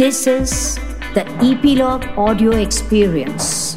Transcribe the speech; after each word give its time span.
This 0.00 0.26
is 0.26 0.76
the 1.12 1.28
Epilogue 1.44 2.06
Audio 2.16 2.52
Experience. 2.52 3.76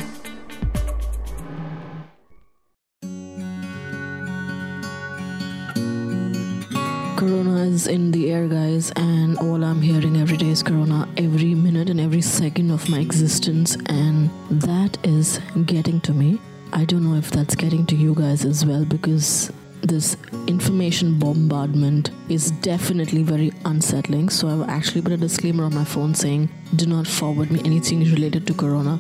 Corona 7.18 7.64
is 7.64 7.88
in 7.88 8.12
the 8.12 8.32
air, 8.32 8.48
guys, 8.48 8.94
and 8.96 9.38
all 9.40 9.66
I'm 9.66 9.82
hearing 9.82 10.16
every 10.16 10.38
day 10.38 10.48
is 10.48 10.64
Corona 10.64 11.10
every 11.18 11.56
minute 11.56 11.90
and 11.90 12.00
every 12.00 12.22
second 12.22 12.72
of 12.72 12.88
my 12.88 13.00
existence, 13.00 13.76
and 13.88 14.30
that 14.50 14.98
is 15.04 15.42
getting 15.66 16.00
to 16.08 16.14
me. 16.14 16.40
I 16.72 16.86
don't 16.86 17.04
know 17.04 17.18
if 17.18 17.32
that's 17.32 17.54
getting 17.54 17.86
to 17.88 17.98
you 17.98 18.16
guys 18.16 18.46
as 18.46 18.66
well 18.66 18.86
because 18.86 19.52
this 19.84 20.16
information 20.48 21.20
bombardment 21.20 22.10
is 22.30 22.52
definitely 22.52 23.22
very 23.22 23.52
unsettling. 23.66 24.30
So 24.30 24.48
I've 24.48 24.70
actually 24.70 25.02
put 25.02 25.12
a 25.12 25.18
disclaimer 25.18 25.66
on 25.66 25.76
my 25.76 25.84
phone 25.84 26.16
saying, 26.16 26.50
do 26.76 26.86
not 26.86 27.06
forward 27.06 27.52
me 27.52 27.62
anything 27.66 28.00
related 28.00 28.48
to 28.48 28.54
Corona. 28.54 29.00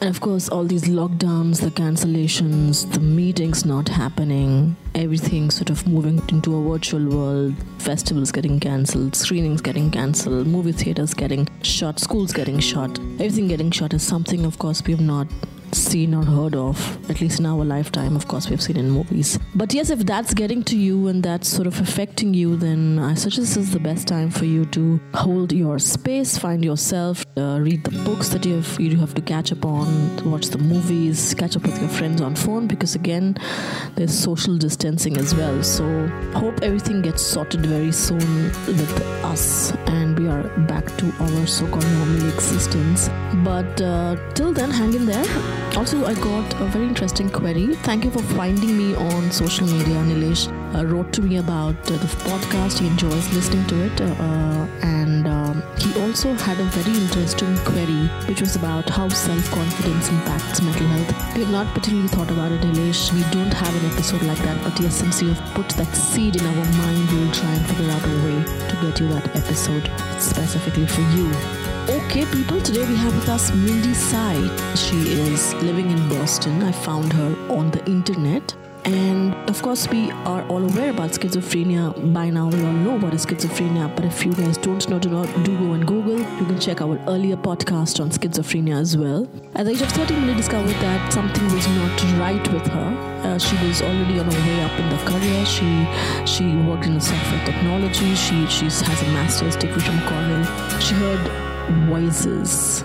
And 0.00 0.10
of 0.10 0.20
course, 0.20 0.48
all 0.48 0.64
these 0.64 0.84
lockdowns, 0.84 1.60
the 1.60 1.70
cancellations, 1.70 2.90
the 2.92 3.00
meetings 3.00 3.64
not 3.64 3.88
happening, 3.88 4.76
everything 4.94 5.50
sort 5.50 5.70
of 5.70 5.86
moving 5.86 6.22
into 6.28 6.56
a 6.56 6.70
virtual 6.70 7.06
world, 7.06 7.54
festivals 7.78 8.32
getting 8.32 8.58
cancelled, 8.58 9.14
screenings 9.14 9.60
getting 9.60 9.90
cancelled, 9.90 10.46
movie 10.46 10.72
theaters 10.72 11.14
getting 11.14 11.48
shut, 11.62 12.00
schools 12.00 12.32
getting 12.32 12.58
shut, 12.58 12.98
everything 13.20 13.46
getting 13.46 13.70
shut 13.70 13.92
is 13.92 14.02
something, 14.02 14.44
of 14.44 14.58
course, 14.58 14.82
we 14.84 14.94
have 14.94 15.00
not 15.02 15.28
seen 15.74 16.14
or 16.14 16.24
heard 16.24 16.54
of, 16.54 16.78
at 17.10 17.20
least 17.20 17.40
in 17.40 17.46
our 17.46 17.64
lifetime. 17.64 18.16
Of 18.16 18.28
course, 18.28 18.48
we've 18.48 18.62
seen 18.62 18.76
in 18.76 18.90
movies. 18.90 19.38
But 19.54 19.74
yes, 19.74 19.90
if 19.90 20.00
that's 20.00 20.34
getting 20.34 20.62
to 20.64 20.76
you 20.76 21.08
and 21.08 21.22
that's 21.22 21.48
sort 21.48 21.66
of 21.66 21.80
affecting 21.80 22.34
you, 22.34 22.56
then 22.56 22.98
I 22.98 23.14
suggest 23.14 23.54
this 23.54 23.56
is 23.56 23.72
the 23.72 23.80
best 23.80 24.08
time 24.08 24.30
for 24.30 24.44
you 24.44 24.64
to 24.66 25.00
hold 25.14 25.52
your 25.52 25.78
space, 25.78 26.38
find 26.38 26.64
yourself, 26.64 27.24
uh, 27.36 27.58
read 27.60 27.84
the 27.84 27.90
books 28.04 28.28
that 28.30 28.44
you 28.44 28.56
have 28.56 28.80
you 28.80 28.96
have 28.98 29.14
to 29.14 29.22
catch 29.22 29.52
up 29.52 29.64
on, 29.64 30.30
watch 30.30 30.46
the 30.48 30.58
movies, 30.58 31.34
catch 31.34 31.56
up 31.56 31.62
with 31.62 31.78
your 31.80 31.88
friends 31.88 32.20
on 32.20 32.34
phone 32.34 32.66
because 32.66 32.94
again, 32.94 33.36
there's 33.96 34.16
social 34.16 34.56
distancing 34.56 35.16
as 35.16 35.34
well. 35.34 35.62
So 35.62 35.84
hope 36.34 36.62
everything 36.62 37.02
gets 37.02 37.22
sorted 37.22 37.66
very 37.66 37.92
soon 37.92 38.44
with 38.66 39.02
us 39.24 39.72
and 39.86 40.18
we 40.18 40.28
are 40.28 40.42
back 40.66 40.86
to 40.98 41.12
our 41.20 41.46
so-called 41.46 41.86
normal 41.86 42.28
existence. 42.28 43.08
But 43.44 43.80
uh, 43.80 44.16
till 44.34 44.52
then, 44.52 44.70
hang 44.70 44.94
in 44.94 45.06
there. 45.06 45.63
Also, 45.76 46.04
I 46.06 46.14
got 46.14 46.60
a 46.60 46.66
very 46.66 46.86
interesting 46.86 47.28
query. 47.28 47.74
Thank 47.82 48.04
you 48.04 48.10
for 48.10 48.22
finding 48.22 48.78
me 48.78 48.94
on 48.94 49.32
social 49.32 49.66
media. 49.66 49.96
Nilesh 50.08 50.46
uh, 50.72 50.84
wrote 50.86 51.12
to 51.14 51.20
me 51.20 51.38
about 51.38 51.74
uh, 51.90 51.96
the 51.96 52.06
podcast. 52.28 52.78
He 52.78 52.86
enjoys 52.86 53.26
listening 53.34 53.66
to 53.66 53.86
it. 53.86 54.00
Uh, 54.00 54.66
and 54.82 55.26
um, 55.26 55.62
he 55.78 55.90
also 56.00 56.32
had 56.34 56.60
a 56.60 56.64
very 56.76 56.96
interesting 56.96 57.56
query, 57.64 58.06
which 58.28 58.40
was 58.40 58.54
about 58.54 58.88
how 58.88 59.08
self 59.08 59.50
confidence 59.50 60.08
impacts 60.10 60.62
mental 60.62 60.86
health. 60.86 61.34
We 61.34 61.42
have 61.42 61.50
not 61.50 61.66
particularly 61.74 62.08
thought 62.08 62.30
about 62.30 62.52
it, 62.52 62.60
Nilesh. 62.60 63.12
We 63.12 63.22
don't 63.32 63.52
have 63.52 63.74
an 63.74 63.90
episode 63.90 64.22
like 64.22 64.38
that. 64.38 64.62
But 64.62 64.78
yes, 64.78 64.94
since 64.94 65.20
you 65.22 65.32
have 65.32 65.54
put 65.54 65.68
that 65.70 65.92
seed 65.96 66.36
in 66.36 66.46
our 66.46 66.64
mind, 66.78 67.10
we'll 67.10 67.32
try 67.32 67.50
and 67.52 67.66
figure 67.66 67.90
out 67.90 68.04
a 68.04 68.14
way 68.24 68.44
to 68.68 68.74
get 68.80 69.00
you 69.00 69.08
that 69.08 69.26
episode 69.34 69.90
specifically 70.20 70.86
for 70.86 71.02
you. 71.18 71.73
Okay, 71.86 72.24
people, 72.32 72.62
today 72.62 72.88
we 72.88 72.96
have 72.96 73.14
with 73.14 73.28
us 73.28 73.52
Mindy 73.52 73.92
Tsai. 73.92 74.34
She 74.74 74.96
is 75.20 75.52
living 75.56 75.90
in 75.90 76.08
Boston. 76.08 76.62
I 76.62 76.72
found 76.72 77.12
her 77.12 77.36
on 77.50 77.70
the 77.72 77.84
internet. 77.84 78.54
And 78.86 79.34
of 79.50 79.60
course, 79.60 79.86
we 79.90 80.10
are 80.10 80.42
all 80.48 80.64
aware 80.64 80.90
about 80.92 81.10
schizophrenia. 81.10 81.92
By 82.14 82.30
now, 82.30 82.48
we 82.48 82.64
all 82.64 82.72
know 82.72 82.98
what 82.98 83.12
is 83.12 83.26
schizophrenia. 83.26 83.94
But 83.94 84.06
if 84.06 84.24
you 84.24 84.32
guys 84.32 84.56
don't 84.56 84.88
know, 84.88 84.98
do 84.98 85.10
not 85.10 85.26
do 85.44 85.58
go 85.58 85.72
and 85.72 85.86
Google. 85.86 86.18
You 86.20 86.46
can 86.46 86.58
check 86.58 86.80
our 86.80 86.98
earlier 87.06 87.36
podcast 87.36 88.00
on 88.00 88.08
schizophrenia 88.08 88.80
as 88.80 88.96
well. 88.96 89.28
At 89.54 89.66
the 89.66 89.72
age 89.72 89.82
of 89.82 89.92
13, 89.92 90.20
Mindy 90.20 90.36
discovered 90.36 90.76
that 90.80 91.12
something 91.12 91.44
was 91.52 91.68
not 91.68 92.02
right 92.18 92.50
with 92.50 92.66
her. 92.68 93.20
Uh, 93.24 93.38
she 93.38 93.56
was 93.66 93.82
already 93.82 94.18
on 94.20 94.24
her 94.24 94.40
way 94.48 94.62
up 94.62 94.80
in 94.80 94.88
the 94.88 94.96
career. 95.04 95.44
She 95.44 95.86
she 96.24 96.56
worked 96.66 96.86
in 96.86 96.98
software 96.98 97.44
technology. 97.44 98.14
She 98.14 98.46
she 98.46 98.64
has 98.64 99.02
a 99.02 99.08
master's 99.12 99.56
degree 99.56 99.82
from 99.82 100.00
Cornell. 100.08 100.44
She 100.80 100.94
heard 100.94 101.53
voices 101.88 102.84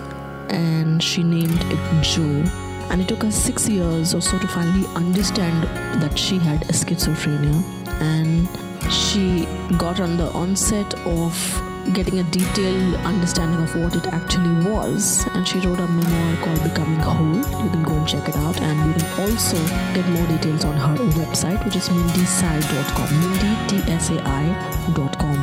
and 0.50 1.02
she 1.02 1.22
named 1.22 1.62
it 1.70 2.02
Joe. 2.02 2.44
And 2.90 3.00
it 3.00 3.08
took 3.08 3.22
her 3.22 3.30
six 3.30 3.68
years 3.68 4.14
or 4.14 4.20
so 4.20 4.38
to 4.38 4.48
finally 4.48 4.86
understand 4.96 5.62
that 6.02 6.18
she 6.18 6.38
had 6.38 6.60
schizophrenia. 6.68 7.62
And 8.00 8.48
she 8.92 9.46
got 9.78 10.00
on 10.00 10.16
the 10.16 10.28
onset 10.32 10.92
of 11.06 11.62
getting 11.92 12.18
a 12.18 12.24
detailed 12.24 12.94
understanding 13.06 13.62
of 13.62 13.74
what 13.76 13.94
it 13.94 14.06
actually 14.08 14.70
was. 14.70 15.24
And 15.34 15.46
she 15.46 15.58
wrote 15.60 15.78
a 15.78 15.86
memoir 15.86 16.44
called 16.44 16.62
Becoming 16.64 16.98
Whole. 16.98 17.36
You 17.36 17.70
can 17.70 17.82
go 17.84 17.92
and 17.92 18.08
check 18.08 18.28
it 18.28 18.36
out. 18.36 18.60
And 18.60 18.76
you 18.88 19.06
can 19.06 19.20
also 19.20 19.56
get 19.94 20.08
more 20.08 20.26
details 20.26 20.64
on 20.64 20.74
her 20.74 20.96
website, 21.14 21.64
which 21.64 21.76
is 21.76 21.88
mindytsai.com. 21.88 23.08
Mindy, 23.20 23.82
T-S-A-I.com. 23.82 25.36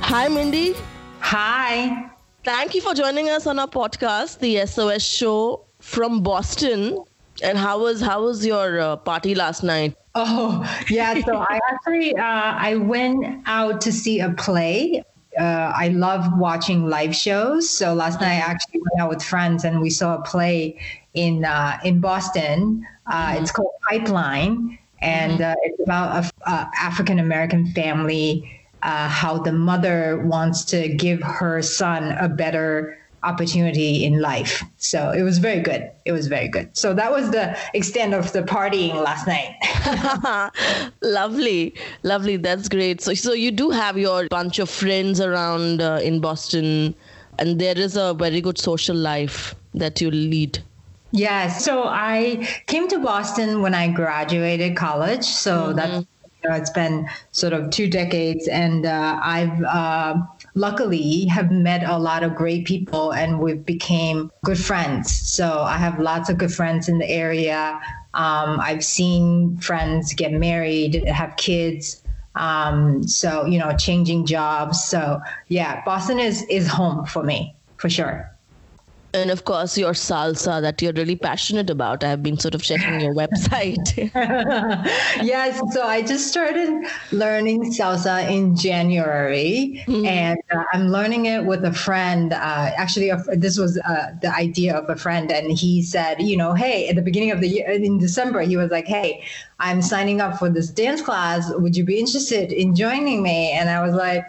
Hi, 0.00 0.28
Mindy. 0.28 0.74
Hi. 1.20 2.11
Thank 2.44 2.74
you 2.74 2.80
for 2.80 2.92
joining 2.92 3.28
us 3.30 3.46
on 3.46 3.60
our 3.60 3.68
podcast, 3.68 4.40
the 4.40 4.66
SOS 4.66 5.00
show 5.00 5.64
from 5.78 6.24
Boston. 6.24 6.98
And 7.40 7.56
how 7.56 7.78
was 7.78 8.00
how 8.00 8.24
was 8.24 8.44
your 8.44 8.80
uh, 8.80 8.96
party 8.96 9.36
last 9.36 9.62
night? 9.62 9.94
Oh 10.16 10.66
yeah, 10.90 11.14
so 11.24 11.36
I 11.36 11.60
actually 11.70 12.16
uh, 12.16 12.22
I 12.58 12.74
went 12.74 13.44
out 13.46 13.80
to 13.82 13.92
see 13.92 14.18
a 14.18 14.30
play. 14.30 15.04
Uh, 15.38 15.72
I 15.74 15.88
love 15.88 16.36
watching 16.36 16.88
live 16.88 17.14
shows. 17.14 17.70
So 17.70 17.94
last 17.94 18.20
night 18.20 18.34
I 18.34 18.50
actually 18.50 18.80
went 18.80 19.00
out 19.00 19.08
with 19.08 19.22
friends 19.22 19.64
and 19.64 19.80
we 19.80 19.88
saw 19.88 20.16
a 20.16 20.22
play 20.22 20.80
in 21.14 21.44
uh, 21.44 21.78
in 21.84 22.00
Boston. 22.00 22.84
Uh, 23.06 23.12
mm-hmm. 23.12 23.42
It's 23.42 23.52
called 23.52 23.70
Pipeline, 23.88 24.78
and 25.00 25.34
mm-hmm. 25.34 25.42
Uh, 25.44 25.54
it's 25.62 25.80
about 25.80 26.24
a, 26.24 26.50
a 26.50 26.70
African 26.76 27.20
American 27.20 27.70
family 27.72 28.61
uh, 28.82 29.08
how 29.08 29.38
the 29.38 29.52
mother 29.52 30.22
wants 30.24 30.64
to 30.66 30.88
give 30.88 31.22
her 31.22 31.62
son 31.62 32.12
a 32.12 32.28
better 32.28 32.98
opportunity 33.24 34.04
in 34.04 34.20
life. 34.20 34.62
So 34.78 35.10
it 35.10 35.22
was 35.22 35.38
very 35.38 35.60
good. 35.60 35.90
It 36.04 36.12
was 36.12 36.26
very 36.26 36.48
good. 36.48 36.76
So 36.76 36.92
that 36.94 37.10
was 37.12 37.30
the 37.30 37.56
extent 37.74 38.14
of 38.14 38.32
the 38.32 38.42
partying 38.42 38.94
last 38.94 39.26
night. 39.26 39.54
lovely, 41.02 41.74
lovely. 42.02 42.36
That's 42.36 42.68
great. 42.68 43.00
So, 43.00 43.14
so 43.14 43.32
you 43.32 43.50
do 43.50 43.70
have 43.70 43.96
your 43.96 44.26
bunch 44.28 44.58
of 44.58 44.68
friends 44.68 45.20
around 45.20 45.80
uh, 45.80 46.00
in 46.02 46.20
Boston, 46.20 46.94
and 47.38 47.60
there 47.60 47.78
is 47.78 47.96
a 47.96 48.14
very 48.14 48.40
good 48.40 48.58
social 48.58 48.96
life 48.96 49.54
that 49.74 50.00
you 50.00 50.10
lead. 50.10 50.58
Yes. 51.12 51.64
So 51.64 51.84
I 51.84 52.48
came 52.66 52.88
to 52.88 52.98
Boston 52.98 53.60
when 53.60 53.74
I 53.74 53.88
graduated 53.88 54.76
college. 54.76 55.24
So 55.24 55.66
mm-hmm. 55.66 55.76
that's 55.76 56.06
you 56.42 56.50
know, 56.50 56.56
it's 56.56 56.70
been 56.70 57.08
sort 57.30 57.52
of 57.52 57.70
two 57.70 57.88
decades, 57.88 58.48
and 58.48 58.86
uh, 58.86 59.20
I've 59.22 59.62
uh, 59.62 60.16
luckily 60.54 61.26
have 61.26 61.50
met 61.50 61.82
a 61.84 61.98
lot 61.98 62.22
of 62.22 62.34
great 62.34 62.66
people, 62.66 63.12
and 63.12 63.40
we've 63.40 63.64
became 63.64 64.30
good 64.44 64.58
friends. 64.58 65.12
So 65.12 65.62
I 65.62 65.76
have 65.76 65.98
lots 66.00 66.28
of 66.28 66.38
good 66.38 66.52
friends 66.52 66.88
in 66.88 66.98
the 66.98 67.08
area. 67.08 67.80
Um, 68.14 68.60
I've 68.60 68.84
seen 68.84 69.56
friends 69.58 70.14
get 70.14 70.32
married, 70.32 71.06
have 71.08 71.36
kids. 71.36 72.02
Um, 72.34 73.06
so 73.06 73.44
you 73.44 73.58
know, 73.58 73.76
changing 73.76 74.26
jobs. 74.26 74.82
So 74.82 75.20
yeah, 75.48 75.84
Boston 75.84 76.18
is 76.18 76.42
is 76.44 76.66
home 76.66 77.04
for 77.06 77.22
me 77.22 77.54
for 77.76 77.90
sure 77.90 78.31
and 79.14 79.30
of 79.30 79.44
course 79.44 79.76
your 79.78 79.92
salsa 79.92 80.60
that 80.60 80.80
you're 80.82 80.92
really 80.92 81.16
passionate 81.16 81.70
about. 81.70 82.04
I've 82.04 82.22
been 82.22 82.38
sort 82.38 82.54
of 82.54 82.62
checking 82.62 83.00
your 83.00 83.14
website. 83.14 84.10
Yes 85.22 85.60
so 85.70 85.82
i 85.86 86.02
just 86.02 86.28
started 86.28 86.84
learning 87.12 87.72
salsa 87.72 88.28
in 88.28 88.56
january 88.56 89.82
mm-hmm. 89.86 90.06
and 90.06 90.38
uh, 90.50 90.64
i'm 90.72 90.88
learning 90.88 91.26
it 91.26 91.44
with 91.44 91.64
a 91.64 91.72
friend 91.72 92.32
uh, 92.32 92.70
actually 92.76 93.10
a, 93.10 93.16
this 93.36 93.58
was 93.58 93.78
uh, 93.78 94.12
the 94.20 94.34
idea 94.34 94.76
of 94.76 94.88
a 94.90 94.96
friend 94.96 95.30
and 95.30 95.52
he 95.52 95.82
said 95.82 96.20
you 96.20 96.36
know 96.36 96.54
hey 96.54 96.88
at 96.88 96.96
the 96.96 97.02
beginning 97.02 97.30
of 97.30 97.40
the 97.40 97.48
year 97.48 97.70
in 97.70 97.98
december 97.98 98.40
he 98.40 98.56
was 98.56 98.70
like 98.70 98.86
hey 98.86 99.24
i'm 99.60 99.80
signing 99.80 100.20
up 100.20 100.38
for 100.38 100.48
this 100.50 100.68
dance 100.70 101.00
class. 101.00 101.52
Would 101.54 101.76
you 101.76 101.84
be 101.84 101.98
interested 101.98 102.52
in 102.52 102.74
joining 102.74 103.22
me? 103.22 103.52
And 103.52 103.70
i 103.70 103.84
was 103.84 103.94
like 103.94 104.24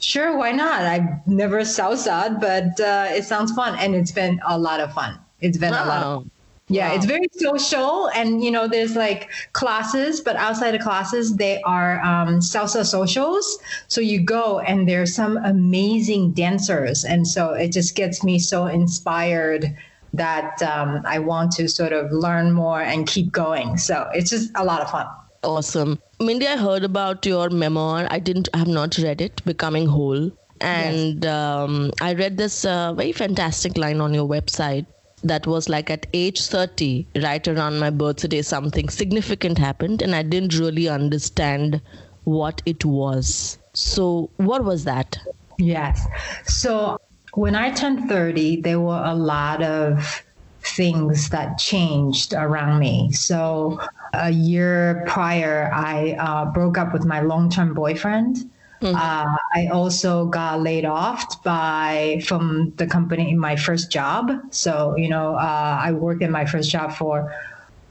Sure, 0.00 0.36
why 0.36 0.52
not? 0.52 0.82
I've 0.82 1.26
never 1.26 1.60
salsa, 1.62 2.40
but 2.40 2.80
uh, 2.80 3.08
it 3.10 3.24
sounds 3.24 3.52
fun, 3.52 3.76
and 3.78 3.94
it's 3.94 4.12
been 4.12 4.40
a 4.46 4.58
lot 4.58 4.80
of 4.80 4.92
fun. 4.92 5.18
It's 5.40 5.58
been 5.58 5.72
wow. 5.72 5.84
a 5.84 5.86
lot 5.86 6.02
of 6.02 6.22
fun. 6.22 6.30
yeah, 6.68 6.88
wow. 6.88 6.94
it's 6.94 7.04
very 7.04 7.28
social, 7.32 8.08
and 8.10 8.42
you 8.44 8.50
know, 8.50 8.68
there's 8.68 8.94
like 8.94 9.30
classes, 9.52 10.20
but 10.20 10.36
outside 10.36 10.74
of 10.74 10.82
classes, 10.82 11.36
they 11.36 11.60
are 11.62 12.00
um, 12.00 12.38
salsa 12.38 12.84
socials. 12.84 13.58
So 13.88 14.00
you 14.00 14.22
go, 14.22 14.60
and 14.60 14.88
there's 14.88 15.14
some 15.14 15.36
amazing 15.38 16.32
dancers, 16.32 17.04
and 17.04 17.26
so 17.26 17.52
it 17.52 17.72
just 17.72 17.96
gets 17.96 18.22
me 18.22 18.38
so 18.38 18.66
inspired 18.66 19.76
that 20.14 20.62
um, 20.62 21.02
I 21.04 21.18
want 21.18 21.52
to 21.52 21.68
sort 21.68 21.92
of 21.92 22.10
learn 22.12 22.52
more 22.52 22.80
and 22.80 23.06
keep 23.06 23.32
going. 23.32 23.76
So 23.76 24.08
it's 24.14 24.30
just 24.30 24.50
a 24.54 24.64
lot 24.64 24.80
of 24.80 24.90
fun. 24.90 25.06
Awesome. 25.42 25.98
Mindy, 26.20 26.48
I 26.48 26.56
heard 26.56 26.82
about 26.82 27.24
your 27.24 27.48
memoir. 27.48 28.08
I 28.10 28.18
didn't 28.18 28.48
I 28.52 28.58
have 28.58 28.68
not 28.68 28.98
read 28.98 29.20
it, 29.20 29.44
Becoming 29.44 29.86
Whole. 29.86 30.32
And 30.60 31.24
um, 31.24 31.92
I 32.00 32.14
read 32.14 32.36
this 32.36 32.64
uh, 32.64 32.92
very 32.92 33.12
fantastic 33.12 33.78
line 33.78 34.00
on 34.00 34.12
your 34.12 34.28
website 34.28 34.86
that 35.22 35.46
was 35.46 35.68
like 35.68 35.90
at 35.90 36.06
age 36.12 36.46
30, 36.46 37.06
right 37.22 37.46
around 37.46 37.78
my 37.78 37.90
birthday, 37.90 38.42
something 38.42 38.88
significant 38.88 39.58
happened, 39.58 40.02
and 40.02 40.14
I 40.14 40.22
didn't 40.22 40.58
really 40.58 40.88
understand 40.88 41.80
what 42.24 42.62
it 42.66 42.84
was. 42.84 43.58
So, 43.72 44.30
what 44.36 44.64
was 44.64 44.84
that? 44.84 45.18
Yes. 45.58 46.04
So, 46.44 47.00
when 47.34 47.54
I 47.54 47.70
turned 47.70 48.08
30, 48.08 48.62
there 48.62 48.80
were 48.80 49.02
a 49.04 49.14
lot 49.14 49.62
of 49.62 50.24
things 50.62 51.28
that 51.30 51.58
changed 51.58 52.32
around 52.32 52.80
me. 52.80 53.12
So, 53.12 53.80
a 54.12 54.30
year 54.30 55.04
prior, 55.06 55.70
I 55.72 56.12
uh, 56.18 56.46
broke 56.46 56.78
up 56.78 56.92
with 56.92 57.04
my 57.04 57.20
long 57.20 57.50
term 57.50 57.74
boyfriend. 57.74 58.50
Mm-hmm. 58.80 58.94
Uh, 58.94 59.36
I 59.54 59.66
also 59.72 60.26
got 60.26 60.60
laid 60.60 60.84
off 60.84 61.42
by 61.42 62.22
from 62.24 62.72
the 62.76 62.86
company 62.86 63.30
in 63.30 63.38
my 63.38 63.56
first 63.56 63.90
job. 63.90 64.30
So 64.50 64.96
you 64.96 65.08
know, 65.08 65.34
uh, 65.34 65.80
I 65.82 65.92
worked 65.92 66.22
in 66.22 66.30
my 66.30 66.44
first 66.44 66.70
job 66.70 66.92
for 66.92 67.34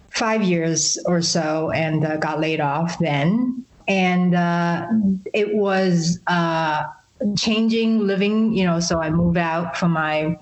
five 0.10 0.44
years 0.44 0.98
or 1.06 1.22
so, 1.22 1.72
and 1.72 2.06
uh, 2.06 2.18
got 2.18 2.40
laid 2.40 2.62
off 2.62 2.98
then. 3.00 3.66
And 3.88 4.36
uh, 4.36 4.88
it 5.34 5.56
was 5.56 6.20
uh, 6.28 6.86
changing 7.38 8.08
living. 8.08 8.54
You 8.54 8.66
know, 8.66 8.80
so 8.80 9.02
I 9.02 9.10
moved 9.10 9.38
out 9.38 9.76
from 9.76 9.92
my 9.92 10.38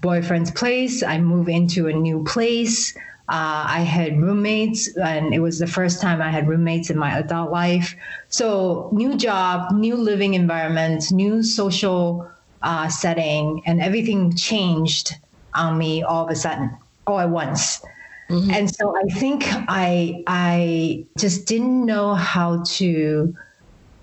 boyfriend's 0.00 0.52
place. 0.52 1.02
I 1.02 1.18
move 1.18 1.48
into 1.48 1.88
a 1.88 1.92
new 1.92 2.24
place. 2.24 2.96
Uh, 3.28 3.64
I 3.68 3.80
had 3.80 4.20
roommates, 4.20 4.96
and 4.96 5.34
it 5.34 5.40
was 5.40 5.58
the 5.58 5.66
first 5.66 6.00
time 6.00 6.22
I 6.22 6.30
had 6.30 6.48
roommates 6.48 6.88
in 6.88 6.96
my 6.96 7.18
adult 7.18 7.50
life. 7.50 7.94
So, 8.28 8.88
new 8.92 9.16
job, 9.16 9.70
new 9.72 9.96
living 9.96 10.34
environment, 10.34 11.12
new 11.12 11.42
social 11.42 12.26
uh, 12.62 12.88
setting, 12.88 13.62
and 13.66 13.82
everything 13.82 14.34
changed 14.34 15.14
on 15.54 15.76
me 15.76 16.02
all 16.02 16.24
of 16.24 16.30
a 16.30 16.36
sudden, 16.36 16.74
all 17.06 17.18
at 17.18 17.28
once. 17.28 17.84
Mm-hmm. 18.30 18.50
And 18.50 18.74
so, 18.74 18.96
I 18.96 19.14
think 19.14 19.44
I 19.46 20.24
I 20.26 21.04
just 21.18 21.46
didn't 21.46 21.84
know 21.84 22.14
how 22.14 22.62
to 22.78 23.34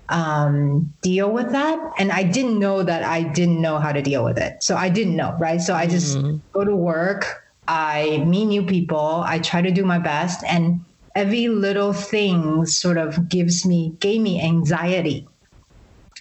um, 0.08 0.92
deal 1.02 1.30
with 1.30 1.50
that. 1.50 1.78
And 1.98 2.12
I 2.12 2.22
didn't 2.22 2.58
know 2.58 2.82
that 2.82 3.02
I 3.02 3.22
didn't 3.22 3.60
know 3.60 3.78
how 3.78 3.92
to 3.92 4.02
deal 4.02 4.24
with 4.24 4.38
it. 4.38 4.62
So 4.62 4.76
I 4.76 4.88
didn't 4.88 5.16
know, 5.16 5.36
right? 5.38 5.60
So 5.60 5.74
I 5.74 5.86
just 5.86 6.18
mm-hmm. 6.18 6.36
go 6.52 6.64
to 6.64 6.76
work, 6.76 7.45
I 7.68 8.24
meet 8.26 8.46
new 8.46 8.64
people, 8.64 9.22
I 9.26 9.38
try 9.38 9.62
to 9.62 9.70
do 9.70 9.84
my 9.84 9.98
best, 9.98 10.44
and 10.44 10.84
every 11.14 11.48
little 11.48 11.92
thing 11.92 12.66
sort 12.66 12.98
of 12.98 13.28
gives 13.28 13.64
me 13.66 13.94
gave 14.00 14.20
me 14.20 14.40
anxiety. 14.40 15.26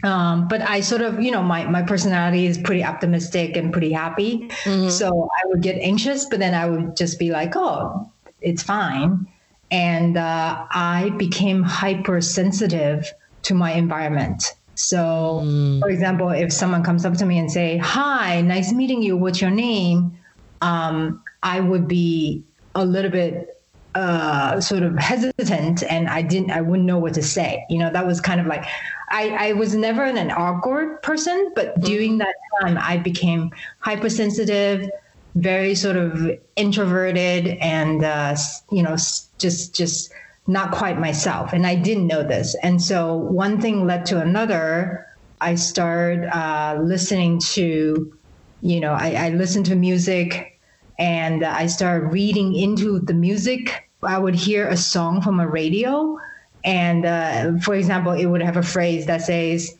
Um, 0.03 0.47
but 0.47 0.61
I 0.61 0.81
sort 0.81 1.01
of, 1.01 1.21
you 1.21 1.31
know, 1.31 1.41
my, 1.41 1.65
my 1.65 1.81
personality 1.81 2.45
is 2.45 2.57
pretty 2.57 2.83
optimistic 2.83 3.55
and 3.55 3.71
pretty 3.71 3.91
happy. 3.91 4.49
Mm-hmm. 4.63 4.89
So 4.89 5.29
I 5.31 5.47
would 5.47 5.61
get 5.61 5.77
anxious, 5.77 6.25
but 6.25 6.39
then 6.39 6.53
I 6.53 6.69
would 6.69 6.97
just 6.97 7.17
be 7.17 7.31
like, 7.31 7.55
oh, 7.55 8.11
it's 8.41 8.61
fine. 8.61 9.25
And 9.71 10.17
uh, 10.17 10.65
I 10.69 11.11
became 11.17 11.63
hypersensitive 11.63 13.11
to 13.43 13.53
my 13.53 13.71
environment. 13.71 14.53
So, 14.75 15.41
mm. 15.43 15.79
for 15.79 15.89
example, 15.89 16.29
if 16.29 16.51
someone 16.51 16.83
comes 16.83 17.05
up 17.05 17.13
to 17.15 17.25
me 17.25 17.39
and 17.39 17.49
say, 17.49 17.77
"Hi, 17.77 18.41
nice 18.41 18.73
meeting 18.73 19.01
you. 19.01 19.15
What's 19.15 19.41
your 19.41 19.49
name?" 19.49 20.17
Um, 20.61 21.23
I 21.45 21.61
would 21.61 21.87
be 21.87 22.43
a 22.73 22.83
little 22.83 23.11
bit 23.11 23.61
uh, 23.93 24.59
sort 24.59 24.83
of 24.83 24.97
hesitant, 24.97 25.83
and 25.83 26.09
I 26.09 26.21
didn't, 26.21 26.51
I 26.51 26.59
wouldn't 26.59 26.85
know 26.85 26.97
what 26.97 27.13
to 27.13 27.23
say. 27.23 27.65
You 27.69 27.77
know, 27.77 27.89
that 27.91 28.05
was 28.05 28.19
kind 28.19 28.41
of 28.41 28.47
like, 28.47 28.65
I, 29.09 29.29
I 29.29 29.53
was 29.53 29.73
never 29.75 30.03
an 30.03 30.31
awkward 30.31 31.01
person, 31.01 31.53
but 31.55 31.79
mm. 31.79 31.85
during 31.85 32.17
that 32.17 32.35
time, 32.59 32.77
I 32.77 32.97
became 32.97 33.51
hypersensitive, 33.79 34.89
very 35.35 35.75
sort 35.75 35.95
of 35.95 36.31
introverted, 36.55 37.47
and 37.61 38.03
uh, 38.03 38.35
you 38.71 38.83
know, 38.83 38.97
just 39.37 39.73
just 39.73 40.11
not 40.47 40.71
quite 40.71 40.99
myself. 40.99 41.53
And 41.53 41.65
I 41.65 41.75
didn't 41.75 42.07
know 42.07 42.23
this. 42.23 42.55
And 42.63 42.81
so 42.81 43.15
one 43.15 43.61
thing 43.61 43.85
led 43.85 44.05
to 44.07 44.19
another. 44.19 45.07
I 45.41 45.55
started 45.55 46.29
uh, 46.35 46.79
listening 46.81 47.39
to, 47.53 48.17
you 48.61 48.79
know, 48.79 48.93
I, 48.93 49.27
I 49.27 49.29
listened 49.29 49.65
to 49.67 49.75
music 49.75 50.54
and 50.97 51.43
I 51.43 51.67
started 51.67 52.07
reading 52.11 52.55
into 52.55 52.99
the 52.99 53.13
music. 53.13 53.89
I 54.03 54.17
would 54.17 54.35
hear 54.35 54.67
a 54.67 54.77
song 54.77 55.21
from 55.21 55.39
a 55.39 55.47
radio. 55.47 56.17
And 56.63 57.05
uh, 57.05 57.59
for 57.59 57.75
example, 57.75 58.13
it 58.13 58.25
would 58.25 58.41
have 58.41 58.57
a 58.57 58.63
phrase 58.63 59.05
that 59.05 59.21
says, 59.21 59.75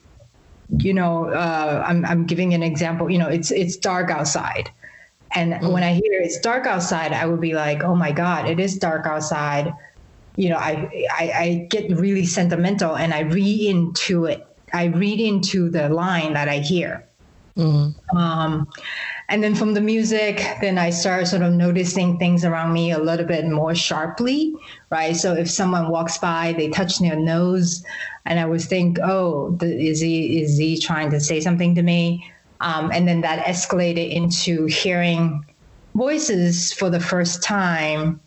you 0.78 0.94
know, 0.94 1.30
uh, 1.30 1.84
I'm, 1.86 2.06
I'm 2.06 2.26
giving 2.26 2.54
an 2.54 2.64
example, 2.64 3.10
you 3.10 3.18
know, 3.18 3.28
it's, 3.28 3.52
it's 3.52 3.78
dark 3.78 4.10
outside. 4.10 4.70
And 5.34 5.54
mm. 5.54 5.72
when 5.72 5.84
I 5.84 5.94
hear 5.94 6.22
it's 6.22 6.40
dark 6.40 6.66
outside, 6.66 7.14
I 7.14 7.26
would 7.26 7.42
be 7.42 7.54
like, 7.54 7.84
oh 7.84 7.96
my 7.96 8.12
God, 8.12 8.48
it 8.48 8.60
is 8.60 8.78
dark 8.78 9.06
outside 9.06 9.74
you 10.36 10.50
know, 10.50 10.58
I, 10.58 11.08
I, 11.12 11.32
I 11.32 11.68
get 11.70 11.90
really 11.98 12.26
sentimental 12.26 12.96
and 12.96 13.14
I 13.14 13.22
read 13.22 13.70
into 13.70 14.26
it. 14.26 14.46
I 14.74 14.86
read 14.86 15.20
into 15.20 15.70
the 15.70 15.90
line 15.90 16.34
that 16.34 16.50
I 16.50 16.60
hear. 16.60 17.06
Mm-hmm. 17.56 18.18
Um, 18.18 18.68
and 19.30 19.44
then 19.44 19.56
from 19.56 19.74
the 19.74 19.81
music, 19.81 20.45
then 20.62 20.77
I 20.77 20.89
start 20.89 21.27
sort 21.27 21.42
of 21.42 21.54
noticing 21.54 22.18
things 22.18 22.45
around 22.45 22.74
me 22.74 22.92
a 22.92 23.00
little 23.00 23.25
bit 23.25 23.45
more 23.48 23.74
sharply, 23.74 24.54
right? 24.89 25.16
So 25.16 25.33
if 25.33 25.50
someone 25.50 25.89
walks 25.89 26.18
by, 26.18 26.54
they 26.54 26.69
touch 26.69 27.00
their 27.00 27.16
nose, 27.16 27.83
and 28.25 28.39
I 28.39 28.45
would 28.45 28.62
think, 28.62 29.00
oh, 29.04 29.57
is 29.62 30.00
he 30.00 30.42
is 30.42 30.57
he 30.57 30.80
trying 30.80 31.10
to 31.12 31.19
say 31.19 31.42
something 31.42 31.75
to 31.75 31.81
me? 31.81 32.31
Um, 32.62 32.92
and 32.92 33.07
then 33.07 33.22
that 33.22 33.45
escalated 33.45 34.12
into 34.12 34.66
hearing 34.66 35.45
voices 35.94 36.74
for 36.74 36.89
the 36.89 37.00
first 37.00 37.44
time 37.44 38.19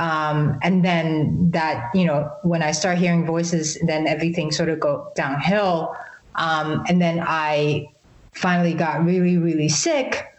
um, 0.00 0.58
and 0.62 0.82
then 0.82 1.50
that, 1.50 1.94
you 1.94 2.06
know, 2.06 2.32
when 2.42 2.62
I 2.62 2.72
start 2.72 2.96
hearing 2.96 3.26
voices, 3.26 3.78
then 3.86 4.06
everything 4.06 4.50
sort 4.50 4.70
of 4.70 4.80
go 4.80 5.12
downhill. 5.14 5.94
Um, 6.36 6.82
and 6.88 7.02
then 7.02 7.20
I 7.20 7.92
finally 8.32 8.72
got 8.72 9.04
really, 9.04 9.36
really 9.36 9.68
sick. 9.68 10.29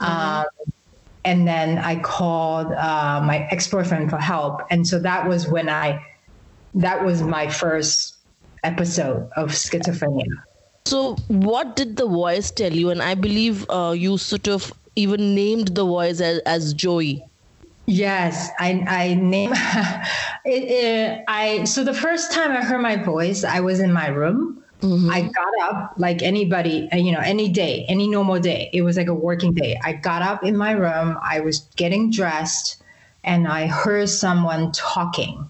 Mm-hmm. 0.00 0.40
Um, 0.40 0.72
and 1.24 1.46
then 1.46 1.78
I 1.78 1.96
called 1.96 2.72
uh, 2.72 3.20
my 3.24 3.48
ex 3.50 3.66
boyfriend 3.66 4.10
for 4.10 4.18
help. 4.18 4.60
And 4.70 4.86
so 4.86 4.98
that 5.00 5.28
was 5.28 5.48
when 5.48 5.68
I, 5.68 6.04
that 6.74 7.04
was 7.04 7.22
my 7.22 7.48
first 7.48 8.14
episode 8.62 9.28
of 9.36 9.50
schizophrenia. 9.50 10.26
So, 10.86 11.16
what 11.26 11.74
did 11.74 11.96
the 11.96 12.06
voice 12.06 12.50
tell 12.50 12.72
you? 12.72 12.90
And 12.90 13.02
I 13.02 13.14
believe 13.14 13.68
uh, 13.68 13.92
you 13.96 14.18
sort 14.18 14.46
of 14.46 14.72
even 14.94 15.34
named 15.34 15.74
the 15.74 15.84
voice 15.84 16.20
as, 16.20 16.38
as 16.46 16.72
Joey. 16.74 17.24
Yes, 17.86 18.50
I 18.58 18.84
I 18.88 19.14
name 19.14 19.52
it, 20.44 20.62
it, 20.62 21.24
I 21.28 21.64
so 21.64 21.84
the 21.84 21.94
first 21.94 22.32
time 22.32 22.50
I 22.50 22.62
heard 22.62 22.80
my 22.80 22.96
voice, 22.96 23.44
I 23.44 23.60
was 23.60 23.80
in 23.80 23.92
my 23.92 24.08
room. 24.08 24.62
Mm-hmm. 24.86 25.10
I 25.10 25.22
got 25.22 25.74
up 25.74 25.94
like 25.96 26.22
anybody, 26.22 26.88
uh, 26.92 26.96
you 26.96 27.12
know, 27.12 27.20
any 27.20 27.48
day, 27.48 27.84
any 27.88 28.08
normal 28.08 28.38
day. 28.38 28.70
It 28.72 28.82
was 28.82 28.96
like 28.96 29.08
a 29.08 29.14
working 29.14 29.52
day. 29.52 29.78
I 29.82 29.94
got 29.94 30.22
up 30.22 30.44
in 30.44 30.56
my 30.56 30.72
room. 30.72 31.18
I 31.22 31.40
was 31.40 31.60
getting 31.76 32.10
dressed, 32.10 32.82
and 33.24 33.48
I 33.48 33.66
heard 33.66 34.08
someone 34.08 34.72
talking, 34.72 35.48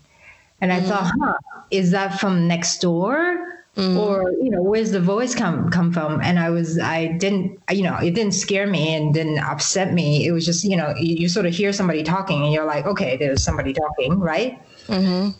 and 0.60 0.72
I 0.72 0.78
mm-hmm. 0.78 0.88
thought, 0.88 1.12
"Huh, 1.20 1.34
is 1.70 1.90
that 1.90 2.18
from 2.18 2.48
next 2.48 2.80
door?" 2.80 3.56
Mm. 3.76 3.98
or 3.98 4.30
you 4.42 4.48
know 4.48 4.62
where's 4.62 4.92
the 4.92 5.00
voice 5.00 5.34
come 5.34 5.68
come 5.68 5.92
from 5.92 6.22
and 6.22 6.38
i 6.38 6.48
was 6.48 6.78
i 6.78 7.08
didn't 7.08 7.60
you 7.70 7.82
know 7.82 7.94
it 7.98 8.14
didn't 8.14 8.32
scare 8.32 8.66
me 8.66 8.94
and 8.94 9.12
didn't 9.12 9.38
upset 9.38 9.92
me 9.92 10.26
it 10.26 10.32
was 10.32 10.46
just 10.46 10.64
you 10.64 10.78
know 10.78 10.94
you, 10.98 11.16
you 11.16 11.28
sort 11.28 11.44
of 11.44 11.52
hear 11.52 11.74
somebody 11.74 12.02
talking 12.02 12.42
and 12.42 12.54
you're 12.54 12.64
like 12.64 12.86
okay 12.86 13.18
there's 13.18 13.44
somebody 13.44 13.74
talking 13.74 14.18
right 14.18 14.58
mm-hmm. 14.86 15.30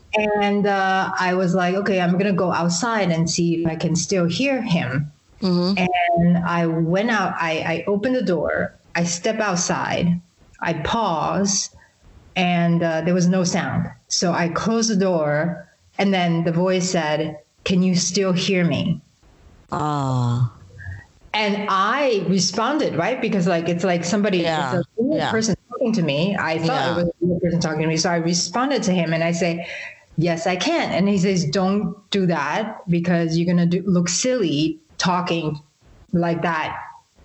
and 0.41 0.67
uh, 0.67 1.11
i 1.19 1.35
was 1.35 1.55
like 1.55 1.75
okay 1.75 2.01
i'm 2.01 2.19
gonna 2.19 2.33
go 2.33 2.53
outside 2.53 3.11
and 3.11 3.29
see 3.29 3.63
if 3.63 3.67
i 3.67 3.77
can 3.77 3.97
still 3.97 4.27
hear 4.27 4.61
him 4.63 5.11
mm-hmm. 5.41 5.77
and 5.79 6.39
i 6.39 6.67
went 6.67 7.11
out 7.11 7.35
I, 7.39 7.59
I 7.59 7.85
opened 7.87 8.17
the 8.17 8.23
door 8.23 8.75
i 8.95 9.05
step 9.05 9.41
outside 9.41 10.21
i 10.61 10.73
pause 10.75 11.71
and 12.35 12.83
uh, 12.83 13.01
there 13.03 13.15
was 13.15 13.27
no 13.27 13.45
sound 13.45 13.89
so 14.09 14.33
i 14.33 14.49
closed 14.49 14.91
the 14.91 14.97
door 14.97 15.69
and 15.99 16.13
then 16.13 16.45
the 16.45 16.53
voice 16.53 16.91
said 16.91 17.39
can 17.67 17.83
you 17.83 17.97
still 17.97 18.33
hear 18.33 18.65
me? 18.65 19.03
Ah. 19.71 20.53
And 21.35 21.67
I 21.69 22.25
responded, 22.29 22.97
right? 22.97 23.21
Because 23.21 23.47
like 23.47 23.69
it's 23.69 23.85
like 23.85 24.05
somebody, 24.05 24.39
yeah. 24.39 24.79
it's 24.79 24.89
a 24.89 25.03
yeah. 25.03 25.31
person 25.31 25.57
talking 25.87 26.03
to 26.03 26.07
me. 26.07 26.37
I 26.39 26.59
thought 26.59 26.67
yeah. 26.67 26.93
it 26.93 27.13
was 27.21 27.37
a 27.37 27.41
person 27.41 27.61
talking 27.61 27.83
to 27.83 27.87
me. 27.87 27.97
So 27.97 28.11
I 28.11 28.17
responded 28.17 28.83
to 28.85 28.93
him 28.93 29.13
and 29.13 29.23
I 29.23 29.33
say, 29.33 29.67
Yes, 30.19 30.47
I 30.47 30.57
can. 30.57 30.93
And 30.93 31.09
he 31.09 31.19
says, 31.19 31.45
Don't 31.51 31.95
do 32.11 32.27
that 32.27 32.89
because 32.89 33.37
you're 33.37 33.47
gonna 33.47 33.67
do, 33.67 33.83
look 33.87 34.09
silly 34.09 34.79
talking 34.99 35.61
like 36.13 36.43
that 36.43 36.79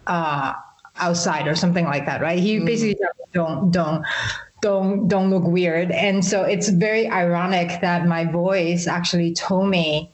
uh, 0.08 0.54
outside 0.98 1.48
or 1.48 1.56
something 1.56 1.86
like 1.86 2.06
that, 2.06 2.22
right? 2.22 2.40
He 2.40 2.60
mm. 2.60 2.66
basically 2.66 2.98
don't 3.34 3.72
don't 3.72 4.06
don't 4.62 5.08
don't 5.08 5.30
look 5.30 5.46
weird. 5.46 5.92
And 5.92 6.24
so 6.24 6.44
it's 6.44 6.70
very 6.70 7.10
ironic 7.10 7.82
that 7.82 8.06
my 8.08 8.26
voice 8.26 8.88
actually 8.88 9.34
told 9.34 9.70
me 9.70 10.12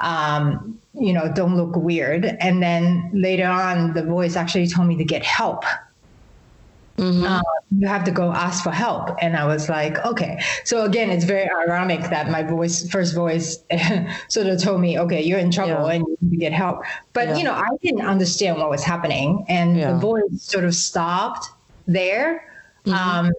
um, 0.00 0.78
you 0.92 1.12
know, 1.12 1.32
don't 1.32 1.56
look 1.56 1.74
weird. 1.76 2.24
And 2.40 2.62
then 2.62 3.10
later 3.14 3.46
on, 3.46 3.94
the 3.94 4.02
voice 4.02 4.36
actually 4.36 4.68
told 4.68 4.86
me 4.86 4.96
to 4.96 5.04
get 5.04 5.24
help. 5.24 5.64
Mm-hmm. 6.96 7.24
Uh, 7.24 7.42
you 7.76 7.88
have 7.88 8.04
to 8.04 8.12
go 8.12 8.30
ask 8.32 8.62
for 8.62 8.70
help. 8.70 9.10
And 9.20 9.36
I 9.36 9.46
was 9.46 9.68
like, 9.68 9.98
okay. 10.04 10.40
So 10.64 10.84
again, 10.84 11.10
it's 11.10 11.24
very 11.24 11.48
ironic 11.66 12.02
that 12.10 12.30
my 12.30 12.42
voice, 12.42 12.88
first 12.88 13.14
voice, 13.14 13.58
sort 14.28 14.46
of 14.46 14.62
told 14.62 14.80
me, 14.80 14.98
okay, 15.00 15.20
you're 15.22 15.40
in 15.40 15.50
trouble 15.50 15.88
Yeah. 15.88 15.94
and 15.94 16.04
you 16.06 16.16
need 16.20 16.30
to 16.30 16.36
get 16.36 16.52
help. 16.52 16.82
But 17.12 17.28
Yeah. 17.28 17.36
you 17.36 17.44
know, 17.44 17.52
I 17.54 17.66
didn't 17.82 18.02
understand 18.06 18.58
what 18.58 18.70
was 18.70 18.84
happening, 18.84 19.44
and 19.48 19.76
Yeah. 19.76 19.92
the 19.92 19.98
voice 19.98 20.22
sort 20.42 20.64
of 20.64 20.74
stopped 20.74 21.48
there. 21.86 22.44
Um, 22.86 23.32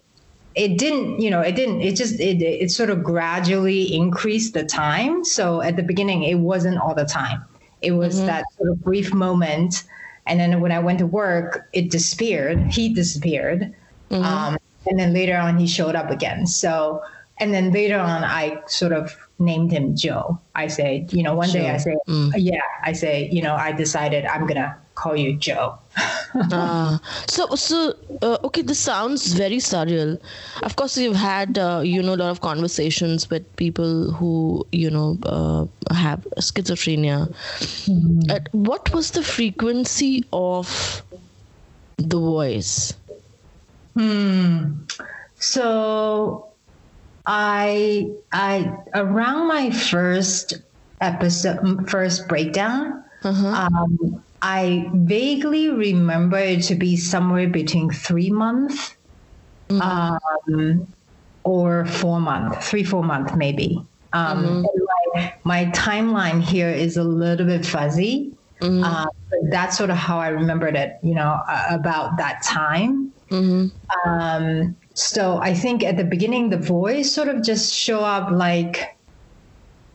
it 0.54 0.76
didn't, 0.78 1.20
you 1.20 1.30
know, 1.30 1.40
it 1.40 1.54
didn't. 1.54 1.80
It 1.82 1.96
just 1.96 2.18
it 2.18 2.42
it 2.42 2.70
sort 2.70 2.90
of 2.90 3.02
gradually 3.04 3.94
increased 3.94 4.54
the 4.54 4.64
time. 4.64 5.24
So 5.24 5.60
at 5.62 5.76
the 5.76 5.82
beginning, 5.82 6.24
it 6.24 6.36
wasn't 6.36 6.78
all 6.78 6.94
the 6.94 7.04
time. 7.04 7.44
It 7.82 7.92
was 7.92 8.24
that 8.24 8.44
sort 8.56 8.70
of 8.70 8.82
brief 8.82 9.12
moment, 9.14 9.84
and 10.26 10.40
then 10.40 10.60
when 10.60 10.72
I 10.72 10.78
went 10.78 10.98
to 11.00 11.06
work, 11.06 11.68
it 11.72 11.90
disappeared. 11.90 12.72
He 12.72 12.92
disappeared, 12.92 13.74
um, 14.10 14.56
and 14.86 14.98
then 14.98 15.12
later 15.12 15.36
on, 15.36 15.58
he 15.58 15.66
showed 15.66 15.94
up 15.94 16.10
again. 16.10 16.46
So, 16.46 17.02
and 17.38 17.52
then 17.52 17.72
later 17.72 17.98
on, 17.98 18.24
I 18.24 18.62
sort 18.66 18.92
of 18.92 19.16
named 19.38 19.72
him 19.72 19.96
Joe. 19.96 20.40
I 20.54 20.68
say, 20.68 21.06
you 21.10 21.22
know, 21.22 21.34
one 21.34 21.50
day 21.50 21.70
I 21.70 21.76
say, 21.76 21.96
yeah, 22.36 22.60
I 22.82 22.92
say, 22.92 23.28
you 23.30 23.42
know, 23.42 23.54
I 23.54 23.72
decided 23.72 24.24
I'm 24.26 24.46
gonna 24.46 24.76
call 24.94 25.16
you 25.16 25.36
Joe. 25.36 25.78
Ah, 26.52 27.00
so 27.28 27.54
so 27.56 27.94
uh, 28.22 28.38
okay. 28.44 28.62
This 28.62 28.78
sounds 28.78 29.32
very 29.32 29.56
surreal. 29.56 30.20
Of 30.62 30.76
course, 30.76 30.96
you've 30.96 31.16
had 31.16 31.58
uh, 31.58 31.80
you 31.84 32.02
know 32.02 32.14
a 32.14 32.20
lot 32.20 32.30
of 32.30 32.40
conversations 32.40 33.30
with 33.30 33.44
people 33.56 34.12
who 34.12 34.66
you 34.72 34.90
know 34.90 35.18
uh, 35.24 35.66
have 35.94 36.26
schizophrenia. 36.38 37.32
Uh, 38.28 38.40
what 38.52 38.92
was 38.92 39.12
the 39.12 39.22
frequency 39.22 40.24
of 40.32 41.02
the 41.98 42.18
voice? 42.18 42.94
hmm 43.96 44.84
So 45.36 46.52
I 47.26 48.08
I 48.32 48.76
around 48.94 49.48
my 49.48 49.70
first 49.70 50.54
episode 51.00 51.88
first 51.88 52.28
breakdown, 52.28 53.04
Uh 53.24 53.30
um, 53.52 54.24
I 54.48 54.88
vaguely 54.94 55.70
remember 55.70 56.38
it 56.38 56.62
to 56.64 56.76
be 56.76 56.96
somewhere 56.96 57.48
between 57.48 57.90
three 57.90 58.30
months 58.30 58.96
um, 59.70 60.86
or 61.42 61.84
four 61.84 62.20
months, 62.20 62.68
three, 62.70 62.84
four 62.84 63.02
months 63.02 63.34
maybe. 63.34 63.84
Um, 64.12 64.44
and 64.44 64.66
my, 65.14 65.34
my 65.42 65.64
timeline 65.72 66.40
here 66.40 66.70
is 66.70 66.96
a 66.96 67.02
little 67.02 67.44
bit 67.46 67.66
fuzzy. 67.66 68.32
Uh, 68.62 69.06
but 69.30 69.38
that's 69.50 69.76
sort 69.76 69.90
of 69.90 69.96
how 69.96 70.18
I 70.18 70.28
remembered 70.28 70.76
it, 70.76 70.96
you 71.02 71.14
know, 71.16 71.40
uh, 71.48 71.66
about 71.70 72.16
that 72.18 72.42
time. 72.44 73.12
Um, 74.06 74.76
so 74.94 75.38
I 75.38 75.54
think 75.54 75.82
at 75.82 75.96
the 75.96 76.04
beginning, 76.04 76.50
the 76.50 76.56
voice 76.56 77.12
sort 77.12 77.28
of 77.28 77.42
just 77.42 77.74
show 77.74 78.00
up 78.00 78.30
like, 78.30 78.96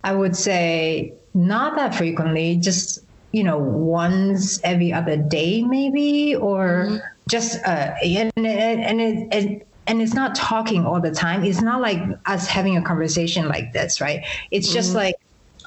I 0.04 0.14
would 0.14 0.36
say, 0.36 1.14
not 1.34 1.78
that 1.78 1.96
frequently, 1.96 2.58
just 2.58 3.00
you 3.32 3.44
know, 3.44 3.58
once 3.58 4.60
every 4.64 4.92
other 4.92 5.18
day, 5.18 5.64
maybe, 5.64 6.36
or 6.36 7.02
just 7.30 7.60
uh, 7.66 7.94
and 8.04 8.32
and 8.36 8.48
and 8.48 9.02
it, 9.02 9.28
and 9.32 9.64
and 9.88 10.02
it's 10.02 10.14
not 10.14 10.36
talking 10.36 10.86
all 10.86 11.00
the 11.00 11.12
time. 11.12 11.44
It's 11.44 11.62
not 11.62 11.82
like 11.82 12.00
us 12.26 12.48
having 12.48 12.78
a 12.78 12.82
conversation 12.82 13.48
like 13.48 13.74
this, 13.74 14.02
right? 14.02 14.26
It's 14.52 14.72
just 14.72 14.94
like 14.96 15.16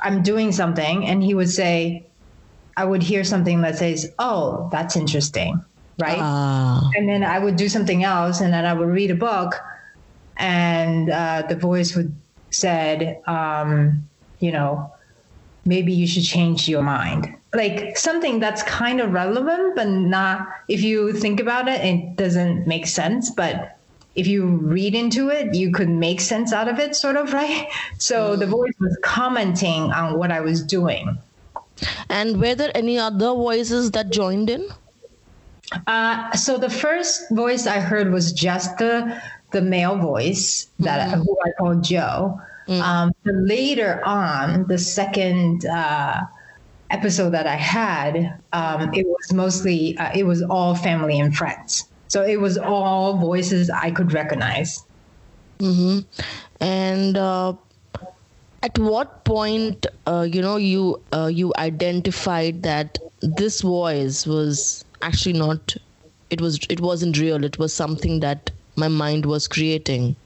I'm 0.03 0.23
doing 0.23 0.53
something, 0.53 1.07
and 1.07 1.23
he 1.23 1.35
would 1.35 1.51
say, 1.51 2.07
I 2.77 2.85
would 2.85 3.03
hear 3.03 3.25
something 3.25 3.63
that 3.63 3.79
says, 3.79 4.13
"Oh, 4.19 4.69
that's 4.71 4.97
interesting," 4.97 5.65
right? 5.99 6.19
Ah, 6.21 6.91
and 6.97 7.09
then 7.09 7.25
I 7.25 7.39
would 7.39 7.57
do 7.57 7.69
something 7.69 8.05
else, 8.05 8.41
and 8.41 8.53
then 8.53 8.67
I 8.67 8.75
would 8.75 8.89
read 8.89 9.11
a 9.11 9.15
book, 9.17 9.55
and 10.37 11.11
uh, 11.11 11.45
the 11.49 11.57
voice 11.57 11.97
would 11.97 12.15
said, 12.55 13.21
um, 13.27 14.09
you 14.39 14.53
know, 14.53 14.93
maybe 15.65 15.93
you 15.93 16.07
should 16.07 16.25
change 16.25 16.69
your 16.69 16.83
mind, 16.83 17.35
like 17.55 17.97
something 17.97 18.41
that's 18.41 18.63
kind 18.65 19.01
of 19.01 19.13
relevant, 19.13 19.77
but 19.77 19.89
not. 19.89 20.49
If 20.69 20.83
you 20.83 21.13
think 21.13 21.41
about 21.41 21.69
it, 21.69 21.81
it 21.81 22.17
doesn't 22.17 22.67
make 22.67 22.87
sense, 22.87 23.31
but. 23.31 23.71
If 24.17 24.29
you 24.29 24.47
read 24.47 24.95
into 24.95 25.29
it, 25.29 25.57
you 25.57 25.73
could 25.73 25.89
make 25.89 26.21
sense 26.21 26.53
out 26.53 26.69
of 26.69 26.79
it, 26.79 26.95
sort 26.95 27.17
of, 27.17 27.33
right? 27.41 27.67
So 27.99 28.37
the 28.37 28.47
voice 28.47 28.73
was 28.79 28.97
commenting 29.03 29.91
on 29.91 30.21
what 30.21 30.31
I 30.31 30.41
was 30.41 30.63
doing. 30.63 31.19
and 32.09 32.41
were 32.41 32.55
there 32.55 32.71
any 32.77 32.97
other 32.97 33.35
voices 33.35 33.91
that 33.91 34.11
joined 34.13 34.51
in? 34.51 34.69
Uh, 35.87 36.31
so 36.33 36.59
the 36.59 36.71
first 36.71 37.29
voice 37.33 37.67
I 37.67 37.81
heard 37.81 38.13
was 38.13 38.33
just 38.33 38.79
the 38.79 39.21
the 39.51 39.63
male 39.63 39.97
voice 39.97 40.69
that 40.81 41.11
who 41.13 41.37
I 41.47 41.51
call 41.59 41.75
Joe. 41.77 42.41
Um, 42.69 43.13
later 43.25 44.01
on, 44.05 44.67
the 44.69 44.79
second 44.79 45.67
uh, 45.67 46.23
episode 46.91 47.31
that 47.31 47.47
I 47.47 47.57
had, 47.57 48.41
um, 48.53 48.93
it 48.95 49.07
was 49.07 49.33
mostly 49.33 49.97
uh, 49.99 50.11
it 50.15 50.27
was 50.27 50.43
all 50.43 50.75
family 50.75 51.19
and 51.19 51.35
friends. 51.35 51.85
So 52.09 52.23
it 52.23 52.41
was 52.41 52.59
all 52.59 53.19
voices 53.19 53.71
I 53.71 53.91
could 53.91 54.13
recognize. 54.13 54.85
and 56.61 57.17
uh, 57.17 57.55
at 58.63 58.79
what 58.79 59.25
point 59.25 59.87
uh, 60.07 60.27
you 60.29 60.43
know 60.43 60.57
you 60.57 61.01
uh, 61.13 61.31
you 61.33 61.53
identified 61.59 62.63
that 62.63 62.99
this 63.21 63.61
voice 63.61 64.27
was 64.27 64.85
actually 65.03 65.39
not 65.39 65.77
it 66.31 66.41
was 66.41 66.59
it 66.69 66.81
wasn't 66.81 67.19
real 67.19 67.45
it 67.45 67.59
was 67.59 67.73
something 67.73 68.21
that 68.21 68.51
my 68.77 68.89
mind 68.89 69.27
was 69.27 69.47
creating 69.47 70.17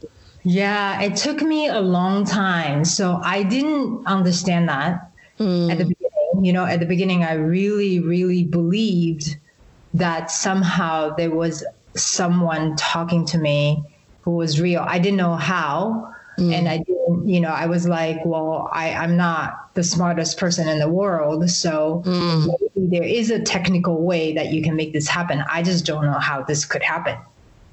Yeah, 0.44 1.02
it 1.02 1.16
took 1.16 1.42
me 1.42 1.66
a 1.68 1.80
long 1.80 2.24
time. 2.24 2.84
So 2.84 3.20
I 3.22 3.42
didn't 3.42 4.06
understand 4.06 4.68
that 4.68 5.10
at 5.38 5.78
the 5.78 5.84
beginning. 5.84 5.97
You 6.40 6.52
know, 6.52 6.64
at 6.64 6.80
the 6.80 6.86
beginning, 6.86 7.24
I 7.24 7.34
really, 7.34 8.00
really 8.00 8.44
believed 8.44 9.36
that 9.94 10.30
somehow 10.30 11.14
there 11.16 11.30
was 11.30 11.64
someone 11.94 12.76
talking 12.76 13.24
to 13.26 13.38
me 13.38 13.82
who 14.22 14.32
was 14.32 14.60
real. 14.60 14.84
I 14.86 14.98
didn't 14.98 15.16
know 15.16 15.36
how. 15.36 16.14
Mm. 16.38 16.54
And 16.54 16.68
I 16.68 16.78
didn't, 16.78 17.28
you 17.28 17.40
know, 17.40 17.48
I 17.48 17.66
was 17.66 17.88
like, 17.88 18.24
well, 18.24 18.70
I, 18.72 18.92
I'm 18.92 19.16
not 19.16 19.74
the 19.74 19.82
smartest 19.82 20.38
person 20.38 20.68
in 20.68 20.78
the 20.78 20.88
world. 20.88 21.50
So 21.50 22.02
mm. 22.06 22.54
maybe 22.76 22.96
there 22.98 23.08
is 23.08 23.30
a 23.30 23.40
technical 23.40 24.02
way 24.02 24.32
that 24.34 24.52
you 24.52 24.62
can 24.62 24.76
make 24.76 24.92
this 24.92 25.08
happen. 25.08 25.42
I 25.50 25.62
just 25.62 25.84
don't 25.84 26.04
know 26.04 26.18
how 26.18 26.42
this 26.42 26.64
could 26.64 26.82
happen. 26.82 27.18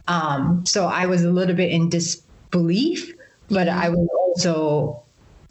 Um, 0.08 0.66
so 0.66 0.88
I 0.88 1.06
was 1.06 1.24
a 1.24 1.30
little 1.30 1.56
bit 1.56 1.72
in 1.72 1.90
disbelief, 1.90 3.14
but 3.50 3.68
mm-hmm. 3.68 3.80
I 3.80 3.90
was 3.90 4.08
also 4.12 5.04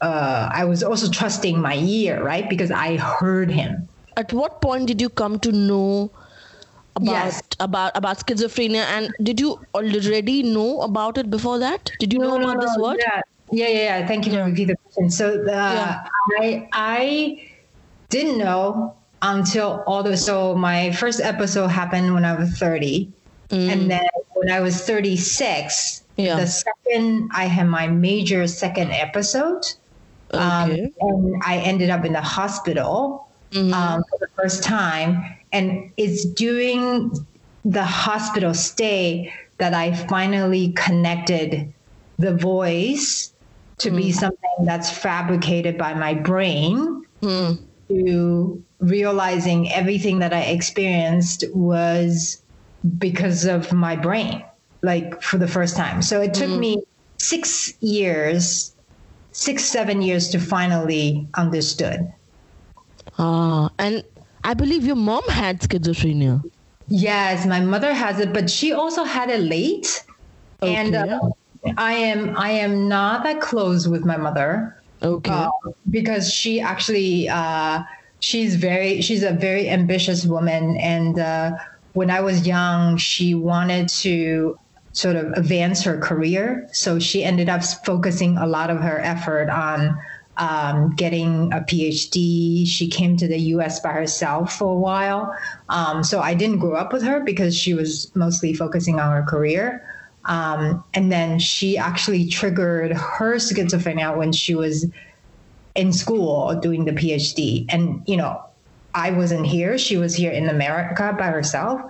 uh, 0.08 0.48
I 0.60 0.64
was 0.72 0.82
also 0.90 1.10
trusting 1.18 1.60
my 1.60 1.74
ear, 1.94 2.22
right? 2.22 2.48
Because 2.54 2.70
I 2.84 2.96
heard 3.14 3.50
him. 3.62 3.88
at 4.22 4.32
what 4.38 4.52
point 4.64 4.86
did 4.88 5.00
you 5.02 5.08
come 5.20 5.36
to 5.44 5.50
know 5.60 5.86
about 6.98 7.14
Yes. 7.14 7.38
about 7.64 7.96
about 8.00 8.20
schizophrenia 8.24 8.82
and 8.96 9.16
did 9.28 9.40
you 9.44 9.48
already 9.78 10.34
know 10.56 10.66
about 10.86 11.18
it 11.22 11.30
before 11.32 11.54
that 11.62 11.90
did 12.04 12.12
you 12.16 12.20
know 12.24 12.36
about 12.40 12.60
this 12.64 12.76
word 12.84 13.00
Yeah, 13.04 13.16
yeah, 13.60 13.70
yeah. 13.78 13.80
yeah. 13.88 14.06
Thank 14.10 14.28
you 14.28 14.32
for 14.36 14.44
repeating 14.44 14.68
the 14.74 14.76
question. 14.84 15.08
So 15.16 15.26
the, 15.48 15.56
Yeah. 15.78 16.06
I 16.44 16.52
I 16.84 17.08
didn't 18.16 18.38
know 18.44 18.94
until 19.32 19.82
all 19.90 20.06
the 20.10 20.16
so 20.28 20.38
my 20.68 20.78
first 21.02 21.24
episode 21.32 21.74
happened 21.80 22.14
when 22.18 22.24
I 22.32 22.34
was 22.44 22.54
30. 22.62 23.10
And 23.50 23.90
then 23.90 24.06
when 24.38 24.50
I 24.50 24.60
was 24.68 24.78
36, 24.86 26.02
Yeah. 26.16 26.38
the 26.44 26.46
second 26.46 27.30
I 27.42 27.50
had 27.58 27.66
my 27.66 27.86
major 27.88 28.46
second 28.46 28.92
episode. 29.06 29.62
Okay. 30.34 30.92
Um, 31.02 31.24
and 31.24 31.42
I 31.44 31.58
ended 31.58 31.90
up 31.90 32.04
in 32.04 32.12
the 32.12 32.22
hospital 32.22 33.28
um, 33.54 34.02
for 34.10 34.18
the 34.20 34.28
first 34.36 34.62
time. 34.62 35.24
And 35.52 35.92
it's 35.96 36.24
during 36.24 37.12
the 37.64 37.84
hospital 37.84 38.54
stay 38.54 39.32
that 39.58 39.74
I 39.74 39.94
finally 39.94 40.72
connected 40.72 41.72
the 42.18 42.34
voice 42.34 43.32
to 43.78 43.90
be 43.90 44.12
something 44.12 44.64
that's 44.64 44.90
fabricated 44.90 45.78
by 45.78 45.94
my 45.94 46.14
brain 46.14 47.04
to 47.88 48.62
realizing 48.80 49.70
everything 49.72 50.18
that 50.20 50.32
I 50.32 50.42
experienced 50.42 51.44
was 51.54 52.42
because 52.98 53.44
of 53.44 53.72
my 53.72 53.96
brain, 53.96 54.44
like 54.82 55.22
for 55.22 55.38
the 55.38 55.48
first 55.48 55.76
time. 55.76 56.02
So 56.02 56.20
it 56.20 56.34
took 56.34 56.50
me 56.50 56.82
six 57.18 57.72
years, 57.80 58.73
six, 59.34 59.64
seven 59.66 60.02
years 60.02 60.30
to 60.30 60.40
finally 60.40 61.28
understood. 61.36 62.00
ah 63.18 63.70
and 63.78 64.04
i 64.44 64.54
believe 64.54 64.84
your 64.84 64.96
mom 65.08 65.22
had 65.28 65.60
schizophrenia 65.60 66.34
Yes, 66.88 67.46
my 67.46 67.60
mother 67.60 67.94
has 67.94 68.20
it, 68.20 68.32
but 68.32 68.50
she 68.50 68.72
also 68.72 69.04
had 69.04 69.30
it 69.30 69.40
late. 69.40 70.02
And 70.66 70.94
Okay. 70.94 70.96
uh, 70.96 71.20
I 71.78 71.94
am 71.94 72.36
I 72.38 72.50
am 72.50 72.88
not 72.88 73.24
that 73.24 73.40
close 73.40 73.88
with 73.88 74.04
my 74.04 74.16
mother. 74.16 74.74
okay 75.02 75.46
uh, 75.46 75.50
because 75.90 76.32
she 76.32 76.60
actually 76.60 77.28
uh, 77.28 77.82
she's 78.20 78.56
very 78.56 79.02
she's 79.02 79.22
a 79.24 79.32
very 79.32 79.68
ambitious 79.70 80.26
woman 80.26 80.76
and 80.78 81.18
uh, 81.18 81.52
when 81.94 82.10
i 82.10 82.20
was 82.20 82.46
young 82.46 82.96
she 82.98 83.34
wanted 83.34 83.88
to 83.88 84.56
sort 84.94 85.16
of 85.16 85.26
advance 85.32 85.82
her 85.84 85.98
career 85.98 86.66
so 86.72 86.98
she 86.98 87.22
ended 87.22 87.48
up 87.48 87.62
focusing 87.84 88.38
a 88.38 88.46
lot 88.46 88.70
of 88.70 88.80
her 88.80 88.98
effort 89.00 89.50
on 89.50 89.96
um, 90.38 90.94
getting 90.96 91.52
a 91.52 91.60
phd 91.60 92.66
she 92.66 92.88
came 92.88 93.16
to 93.16 93.28
the 93.28 93.38
us 93.38 93.78
by 93.80 93.90
herself 93.90 94.56
for 94.56 94.72
a 94.72 94.78
while 94.78 95.36
um, 95.68 96.02
so 96.02 96.20
i 96.20 96.32
didn't 96.32 96.58
grow 96.58 96.74
up 96.74 96.92
with 96.92 97.02
her 97.02 97.20
because 97.20 97.56
she 97.56 97.74
was 97.74 98.10
mostly 98.16 98.54
focusing 98.54 98.98
on 98.98 99.12
her 99.12 99.22
career 99.22 99.84
um, 100.26 100.82
and 100.94 101.12
then 101.12 101.38
she 101.38 101.76
actually 101.76 102.26
triggered 102.26 102.92
her 102.92 103.34
schizophrenia 103.34 104.16
when 104.16 104.32
she 104.32 104.54
was 104.54 104.86
in 105.74 105.92
school 105.92 106.54
doing 106.60 106.84
the 106.84 106.92
PhD. 106.92 107.66
And, 107.68 108.02
you 108.06 108.16
know, 108.16 108.42
I 108.94 109.10
wasn't 109.10 109.46
here. 109.46 109.76
She 109.76 109.96
was 109.96 110.14
here 110.14 110.30
in 110.30 110.48
America 110.48 111.14
by 111.18 111.26
herself. 111.26 111.80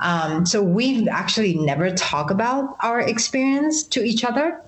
Um, 0.00 0.46
so 0.46 0.62
we've 0.62 1.08
actually 1.08 1.54
never 1.54 1.90
talked 1.90 2.30
about 2.30 2.76
our 2.80 3.00
experience 3.00 3.82
to 3.84 4.02
each 4.02 4.24
other. 4.24 4.60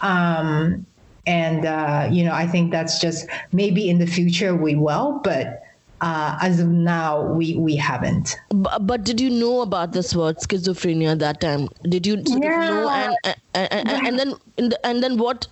Um, 0.00 0.86
and, 1.26 1.66
uh, 1.66 2.08
you 2.10 2.24
know, 2.24 2.32
I 2.32 2.46
think 2.46 2.70
that's 2.70 2.98
just 3.00 3.26
maybe 3.52 3.88
in 3.90 3.98
the 3.98 4.06
future 4.06 4.56
we 4.56 4.74
will, 4.74 5.20
but 5.22 5.62
uh, 6.00 6.38
as 6.40 6.60
of 6.60 6.68
now, 6.68 7.22
we, 7.22 7.56
we 7.56 7.76
haven't. 7.76 8.36
But, 8.48 8.86
but, 8.86 9.04
did 9.04 9.20
you 9.20 9.28
know 9.28 9.60
about 9.60 9.92
this 9.92 10.16
word 10.16 10.38
schizophrenia 10.38 11.18
that 11.18 11.42
time? 11.42 11.68
Did 11.82 12.06
you, 12.06 12.22
yeah. 12.26 12.68
know? 12.70 12.88
And, 12.88 13.36
and, 13.54 13.88
and, 13.88 14.06
and 14.06 14.18
then, 14.18 14.72
and 14.82 15.02
then 15.02 15.18
what 15.18 15.46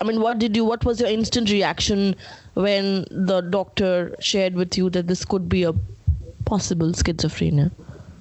I 0.00 0.04
mean, 0.04 0.20
what 0.20 0.38
did 0.38 0.56
you? 0.56 0.64
What 0.64 0.84
was 0.84 1.00
your 1.00 1.08
instant 1.08 1.50
reaction 1.50 2.16
when 2.54 3.06
the 3.10 3.40
doctor 3.40 4.14
shared 4.20 4.54
with 4.54 4.76
you 4.76 4.90
that 4.90 5.06
this 5.06 5.24
could 5.24 5.48
be 5.48 5.62
a 5.62 5.72
possible 6.44 6.92
schizophrenia? 6.92 7.70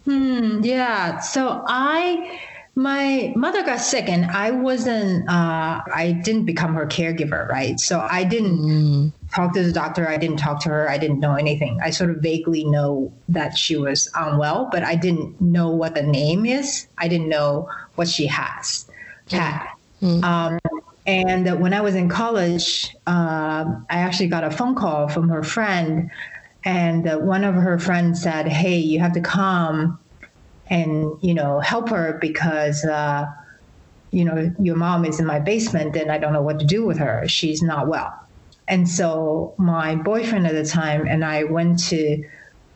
Hmm. 0.09 0.61
Yeah. 0.63 1.19
So 1.19 1.63
I, 1.67 2.39
my 2.73 3.31
mother 3.35 3.61
got 3.61 3.79
sick, 3.79 4.09
and 4.09 4.25
I 4.25 4.49
wasn't. 4.49 5.29
Uh, 5.29 5.81
I 5.93 6.19
didn't 6.23 6.45
become 6.45 6.73
her 6.73 6.87
caregiver, 6.87 7.47
right? 7.47 7.79
So 7.79 7.99
I 7.99 8.23
didn't 8.23 8.57
mm. 8.57 9.11
talk 9.31 9.53
to 9.53 9.63
the 9.63 9.71
doctor. 9.71 10.09
I 10.09 10.17
didn't 10.17 10.37
talk 10.37 10.61
to 10.61 10.69
her. 10.69 10.89
I 10.89 10.97
didn't 10.97 11.19
know 11.19 11.35
anything. 11.35 11.77
I 11.83 11.91
sort 11.91 12.09
of 12.09 12.17
vaguely 12.17 12.63
know 12.63 13.13
that 13.27 13.55
she 13.55 13.77
was 13.77 14.09
unwell, 14.15 14.67
but 14.71 14.83
I 14.83 14.95
didn't 14.95 15.39
know 15.39 15.69
what 15.69 15.93
the 15.93 16.01
name 16.01 16.47
is. 16.47 16.87
I 16.97 17.07
didn't 17.07 17.29
know 17.29 17.69
what 17.93 18.07
she 18.07 18.25
has. 18.25 18.87
Had. 19.29 19.67
Mm. 20.01 20.23
Um, 20.23 20.59
and 21.05 21.59
when 21.61 21.73
I 21.75 21.81
was 21.81 21.93
in 21.93 22.09
college, 22.09 22.95
uh, 23.05 23.65
I 23.91 23.97
actually 23.99 24.29
got 24.29 24.43
a 24.43 24.49
phone 24.49 24.73
call 24.73 25.07
from 25.07 25.29
her 25.29 25.43
friend, 25.43 26.09
and 26.65 27.07
uh, 27.07 27.17
one 27.17 27.43
of 27.43 27.55
her 27.55 27.79
friends 27.79 28.21
said, 28.21 28.47
"Hey, 28.47 28.77
you 28.77 28.99
have 28.99 29.13
to 29.13 29.21
come 29.21 29.99
and 30.69 31.11
you 31.21 31.33
know 31.33 31.59
help 31.59 31.89
her 31.89 32.17
because 32.19 32.83
uh, 32.85 33.25
you 34.11 34.25
know 34.25 34.53
your 34.59 34.75
mom 34.75 35.05
is 35.05 35.19
in 35.19 35.25
my 35.25 35.39
basement 35.39 35.95
and 35.95 36.11
I 36.11 36.17
don't 36.17 36.33
know 36.33 36.41
what 36.41 36.59
to 36.59 36.65
do 36.65 36.85
with 36.85 36.97
her. 36.97 37.27
She's 37.27 37.61
not 37.61 37.87
well." 37.87 38.13
And 38.67 38.87
so 38.87 39.55
my 39.57 39.95
boyfriend 39.95 40.45
at 40.45 40.53
the 40.53 40.65
time 40.65 41.07
and 41.07 41.25
I 41.25 41.43
went 41.45 41.79
to 41.87 42.23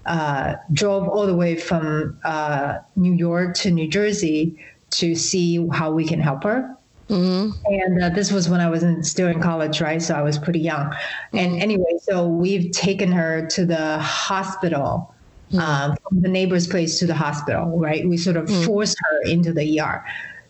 uh, 0.06 0.56
drove 0.72 1.08
all 1.08 1.28
the 1.28 1.36
way 1.36 1.56
from 1.56 2.20
uh, 2.24 2.80
New 2.96 3.14
York 3.14 3.56
to 3.58 3.72
New 3.72 3.88
Jersey 3.88 4.60
to 4.92 5.16
see 5.16 5.66
how 5.72 5.92
we 5.92 6.06
can 6.06 6.20
help 6.20 6.44
her. 6.44 6.76
Mm-hmm. 7.10 7.52
And 7.66 8.04
uh, 8.04 8.10
this 8.10 8.32
was 8.32 8.50
when 8.50 8.62
I 8.62 8.70
was 8.70 8.84
in, 8.84 9.04
still 9.04 9.28
in 9.28 9.42
college, 9.42 9.82
right? 9.82 10.02
So 10.02 10.16
I 10.16 10.22
was 10.22 10.38
pretty 10.38 10.60
young. 10.60 10.88
Mm-hmm. 10.88 11.38
And 11.38 11.62
anyway, 11.62 11.98
so 12.02 12.28
we've 12.28 12.72
taken 12.72 13.12
her 13.12 13.46
to 13.48 13.66
the 13.66 14.00
hospital, 14.00 15.14
mm-hmm. 15.52 15.60
um, 15.60 15.98
from 16.08 16.22
the 16.22 16.30
neighbor's 16.30 16.68
place 16.68 17.00
to 17.00 17.06
the 17.06 17.16
hospital, 17.16 17.78
right? 17.80 18.08
We 18.08 18.18
sort 18.18 18.38
of 18.38 18.46
mm-hmm. 18.46 18.66
forced 18.66 18.98
her 19.00 19.32
into 19.32 19.54
the 19.54 19.80
ER. 19.80 20.06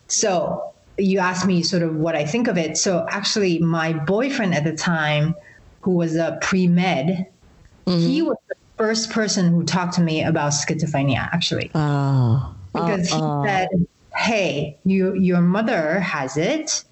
So 0.07 0.73
you 0.97 1.19
asked 1.19 1.45
me 1.45 1.63
sort 1.63 1.83
of 1.83 1.95
what 1.95 2.15
I 2.15 2.25
think 2.25 2.47
of 2.47 2.57
it. 2.57 2.77
So 2.77 3.05
actually, 3.09 3.59
my 3.59 3.93
boyfriend 3.93 4.53
at 4.53 4.63
the 4.63 4.75
time, 4.75 5.35
who 5.81 5.91
was 5.91 6.15
a 6.15 6.37
pre 6.41 6.67
med, 6.67 7.27
he 7.85 7.91
mm-hmm. 7.91 8.27
was 8.27 8.37
the 8.47 8.55
first 8.77 9.09
person 9.09 9.49
who 9.49 9.63
talked 9.63 9.93
to 9.95 10.01
me 10.01 10.23
about 10.23 10.51
schizophrenia, 10.51 11.29
actually. 11.33 11.71
Oh. 11.75 12.55
Because 12.73 13.09
he 13.09 13.15
uh, 13.15 13.43
said, 13.43 13.69
hey, 14.15 14.77
you 14.85 15.13
your 15.15 15.41
mother 15.41 15.99
has 15.99 16.37
it. 16.37 16.83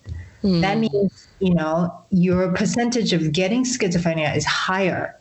Mm. 0.43 0.61
That 0.61 0.77
means 0.77 1.27
you 1.39 1.53
know 1.53 1.93
your 2.09 2.51
percentage 2.53 3.13
of 3.13 3.31
getting 3.31 3.63
schizophrenia 3.63 4.35
is 4.35 4.45
higher. 4.45 5.17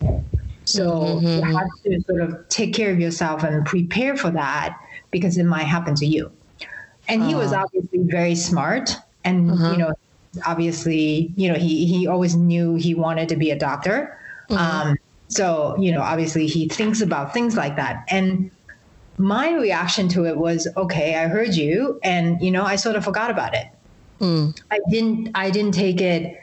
So 0.65 0.91
mm-hmm. 0.91 1.27
you 1.27 1.57
have 1.57 1.69
to 1.85 2.01
sort 2.03 2.23
of 2.23 2.49
take 2.49 2.75
care 2.75 2.91
of 2.91 3.01
yourself 3.01 3.43
and 3.43 3.65
prepare 3.67 4.17
for 4.17 4.31
that 4.31 4.79
because 5.11 5.37
it 5.37 5.45
might 5.45 5.65
happen 5.65 5.95
to 5.97 6.07
you. 6.07 6.31
And 7.09 7.25
he 7.25 7.35
was 7.35 7.53
ah. 7.53 7.63
obviously 7.63 8.01
very 8.05 8.37
smart, 8.37 8.97
and 9.25 9.51
uh-huh. 9.51 9.73
you 9.73 9.79
know, 9.79 9.93
obviously, 10.47 11.33
you 11.37 11.53
know, 11.53 11.59
he 11.59 11.87
he 11.87 12.07
always 12.07 12.37
knew 12.37 12.77
he 12.77 12.95
wanted 12.95 13.29
to 13.31 13.37
be 13.37 13.51
a 13.51 13.59
doctor. 13.59 14.17
Mm-hmm. 14.49 14.89
Um, 14.89 14.97
so 15.29 15.77
you 15.79 15.93
know, 15.93 16.03
obviously, 16.03 16.47
he 16.47 16.69
thinks 16.69 17.01
about 17.01 17.35
things 17.35 17.57
like 17.57 17.77
that, 17.77 18.05
and 18.09 18.51
my 19.21 19.53
reaction 19.53 20.09
to 20.09 20.25
it 20.25 20.37
was 20.37 20.67
okay 20.77 21.17
i 21.17 21.29
heard 21.29 21.55
you 21.55 22.01
and 22.03 22.41
you 22.41 22.51
know 22.51 22.65
i 22.65 22.75
sort 22.75 22.97
of 22.97 23.05
forgot 23.05 23.31
about 23.31 23.55
it. 23.55 23.67
Mm. 24.19 24.59
i 24.71 24.79
didn't 24.91 25.31
i 25.35 25.51
didn't 25.51 25.73
take 25.73 26.01
it 26.01 26.41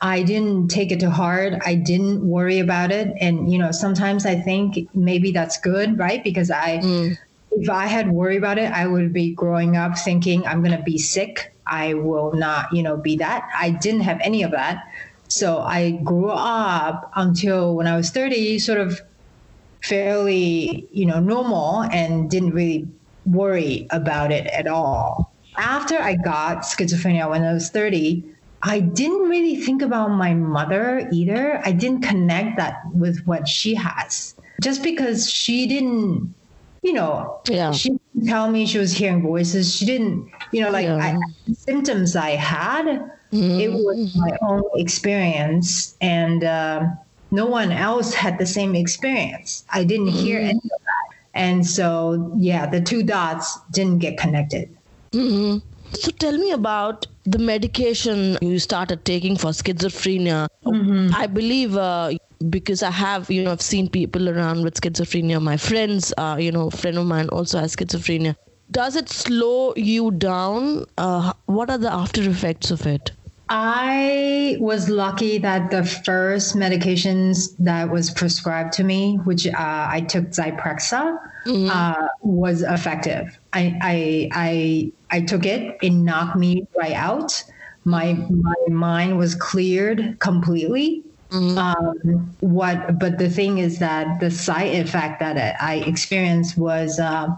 i 0.00 0.22
didn't 0.22 0.68
take 0.68 0.90
it 0.92 1.00
to 1.00 1.10
heart. 1.10 1.54
I 1.66 1.74
didn't 1.74 2.26
worry 2.26 2.58
about 2.58 2.90
it. 2.90 3.08
And 3.20 3.52
you 3.52 3.58
know 3.58 3.72
sometimes 3.72 4.26
i 4.26 4.34
think 4.34 4.88
maybe 4.94 5.30
that's 5.30 5.58
good 5.58 5.98
right? 5.98 6.22
Because 6.22 6.50
i 6.50 6.78
mm. 6.78 7.16
if 7.52 7.70
i 7.70 7.86
had 7.86 8.10
worried 8.10 8.38
about 8.38 8.58
it 8.58 8.70
i 8.72 8.86
would 8.86 9.12
be 9.12 9.34
growing 9.34 9.76
up 9.76 9.98
thinking 9.98 10.46
i'm 10.46 10.62
going 10.62 10.76
to 10.76 10.82
be 10.82 10.98
sick. 10.98 11.54
I 11.66 11.94
will 11.94 12.32
not 12.32 12.72
you 12.72 12.82
know 12.82 12.96
be 12.96 13.16
that. 13.16 13.48
I 13.56 13.70
didn't 13.70 14.02
have 14.02 14.20
any 14.22 14.42
of 14.42 14.50
that. 14.50 14.84
So 15.28 15.60
i 15.60 15.92
grew 16.04 16.30
up 16.30 17.10
until 17.16 17.76
when 17.76 17.86
i 17.86 17.96
was 17.96 18.10
30 18.10 18.58
sort 18.58 18.78
of 18.78 19.00
fairly, 19.82 20.88
you 20.92 21.06
know, 21.06 21.20
normal 21.20 21.82
and 21.84 22.30
didn't 22.30 22.50
really 22.50 22.86
worry 23.26 23.86
about 23.90 24.32
it 24.32 24.46
at 24.48 24.66
all. 24.66 25.32
After 25.56 25.98
I 25.98 26.14
got 26.14 26.58
schizophrenia 26.62 27.28
when 27.28 27.42
I 27.42 27.52
was 27.52 27.70
30, 27.70 28.24
I 28.62 28.80
didn't 28.80 29.28
really 29.28 29.56
think 29.56 29.82
about 29.82 30.08
my 30.10 30.34
mother 30.34 31.08
either. 31.12 31.60
I 31.64 31.72
didn't 31.72 32.02
connect 32.02 32.56
that 32.58 32.82
with 32.94 33.24
what 33.24 33.48
she 33.48 33.74
has. 33.74 34.34
Just 34.60 34.82
because 34.82 35.30
she 35.30 35.66
didn't, 35.66 36.34
you 36.82 36.92
know, 36.92 37.40
yeah. 37.48 37.72
she 37.72 37.90
didn't 37.90 38.28
tell 38.28 38.50
me 38.50 38.66
she 38.66 38.78
was 38.78 38.92
hearing 38.92 39.22
voices. 39.22 39.74
She 39.74 39.86
didn't, 39.86 40.30
you 40.52 40.60
know, 40.60 40.70
like 40.70 40.84
yeah. 40.84 40.96
I, 40.96 41.52
symptoms 41.52 42.16
I 42.16 42.30
had, 42.30 42.86
mm-hmm. 43.32 43.60
it 43.60 43.72
was 43.72 44.14
my 44.16 44.36
own 44.42 44.62
experience. 44.74 45.96
And, 46.02 46.44
uh, 46.44 46.84
no 47.30 47.46
one 47.46 47.72
else 47.72 48.14
had 48.14 48.38
the 48.38 48.46
same 48.46 48.74
experience. 48.74 49.64
I 49.70 49.84
didn't 49.84 50.08
hear 50.08 50.38
mm-hmm. 50.38 50.48
any 50.50 50.58
of 50.58 50.80
that. 50.84 51.16
And 51.34 51.66
so, 51.66 52.32
yeah, 52.36 52.66
the 52.66 52.80
two 52.80 53.02
dots 53.02 53.58
didn't 53.70 53.98
get 53.98 54.18
connected. 54.18 54.76
Mm-hmm. 55.12 55.58
So, 55.94 56.10
tell 56.12 56.36
me 56.36 56.52
about 56.52 57.06
the 57.24 57.38
medication 57.38 58.38
you 58.40 58.58
started 58.58 59.04
taking 59.04 59.36
for 59.36 59.50
schizophrenia. 59.50 60.48
Mm-hmm. 60.64 61.14
I 61.14 61.26
believe 61.26 61.76
uh, 61.76 62.12
because 62.48 62.82
I 62.82 62.90
have, 62.90 63.30
you 63.30 63.44
know, 63.44 63.52
I've 63.52 63.62
seen 63.62 63.88
people 63.88 64.28
around 64.28 64.62
with 64.62 64.80
schizophrenia. 64.80 65.40
My 65.40 65.56
friends, 65.56 66.12
uh, 66.16 66.36
you 66.40 66.50
know, 66.50 66.68
a 66.68 66.70
friend 66.70 66.98
of 66.98 67.06
mine 67.06 67.28
also 67.28 67.58
has 67.58 67.76
schizophrenia. 67.76 68.36
Does 68.70 68.94
it 68.94 69.08
slow 69.08 69.74
you 69.76 70.12
down? 70.12 70.84
Uh, 70.96 71.32
what 71.46 71.70
are 71.70 71.78
the 71.78 71.92
after 71.92 72.22
effects 72.28 72.70
of 72.70 72.86
it? 72.86 73.10
I 73.52 74.56
was 74.60 74.88
lucky 74.88 75.38
that 75.38 75.72
the 75.72 75.84
first 75.84 76.54
medications 76.54 77.56
that 77.58 77.90
was 77.90 78.08
prescribed 78.12 78.72
to 78.74 78.84
me, 78.84 79.16
which 79.24 79.44
uh, 79.44 79.54
I 79.58 80.02
took 80.02 80.26
Zyprexa, 80.26 81.18
mm-hmm. 81.46 81.68
uh, 81.68 82.06
was 82.22 82.62
effective. 82.62 83.36
I, 83.52 83.76
I, 83.82 84.28
I, 84.32 84.92
I 85.10 85.20
took 85.22 85.46
it; 85.46 85.76
it 85.82 85.90
knocked 85.90 86.36
me 86.36 86.68
right 86.78 86.94
out. 86.94 87.42
My 87.84 88.12
my 88.12 88.54
mind 88.68 89.18
was 89.18 89.34
cleared 89.34 90.20
completely. 90.20 91.02
Mm-hmm. 91.30 91.58
Um, 91.58 92.36
what? 92.38 93.00
But 93.00 93.18
the 93.18 93.28
thing 93.28 93.58
is 93.58 93.80
that 93.80 94.20
the 94.20 94.30
side 94.30 94.76
effect 94.76 95.18
that 95.18 95.60
I 95.60 95.76
experienced 95.86 96.56
was. 96.56 97.00
Uh, 97.00 97.34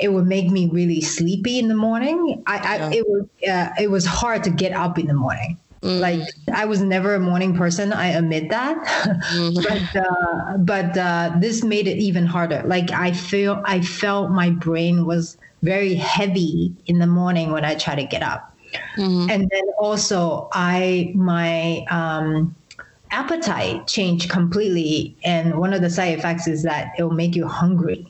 it 0.00 0.12
would 0.12 0.26
make 0.26 0.50
me 0.50 0.68
really 0.68 1.00
sleepy 1.00 1.58
in 1.58 1.68
the 1.68 1.74
morning. 1.74 2.42
I, 2.46 2.56
I 2.58 2.92
it 2.92 3.08
was 3.08 3.26
uh, 3.48 3.68
it 3.78 3.90
was 3.90 4.06
hard 4.06 4.44
to 4.44 4.50
get 4.50 4.72
up 4.72 4.98
in 4.98 5.06
the 5.06 5.14
morning. 5.14 5.58
Mm. 5.82 6.00
Like 6.00 6.20
I 6.52 6.66
was 6.66 6.82
never 6.82 7.14
a 7.14 7.20
morning 7.20 7.56
person. 7.56 7.92
I 7.92 8.08
admit 8.08 8.50
that, 8.50 8.76
mm. 9.32 9.54
but 9.94 10.00
uh, 10.00 10.58
but 10.58 10.96
uh, 10.96 11.36
this 11.38 11.64
made 11.64 11.88
it 11.88 11.98
even 11.98 12.26
harder. 12.26 12.62
Like 12.66 12.90
I 12.90 13.12
feel 13.12 13.62
I 13.64 13.80
felt 13.80 14.30
my 14.30 14.50
brain 14.50 15.06
was 15.06 15.38
very 15.62 15.94
heavy 15.94 16.74
in 16.86 16.98
the 16.98 17.06
morning 17.06 17.50
when 17.50 17.64
I 17.64 17.74
try 17.74 17.94
to 17.94 18.04
get 18.04 18.22
up, 18.22 18.54
mm. 18.96 19.30
and 19.30 19.48
then 19.50 19.64
also 19.78 20.48
I 20.52 21.12
my 21.14 21.84
um, 21.90 22.54
appetite 23.10 23.86
change 23.86 24.28
completely. 24.28 25.16
And 25.24 25.58
one 25.58 25.72
of 25.72 25.80
the 25.80 25.90
side 25.90 26.18
effects 26.18 26.46
is 26.46 26.62
that 26.64 26.92
it 26.98 27.02
will 27.02 27.12
make 27.12 27.34
you 27.34 27.46
hungry. 27.46 28.06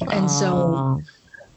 And 0.00 0.30
so 0.30 1.02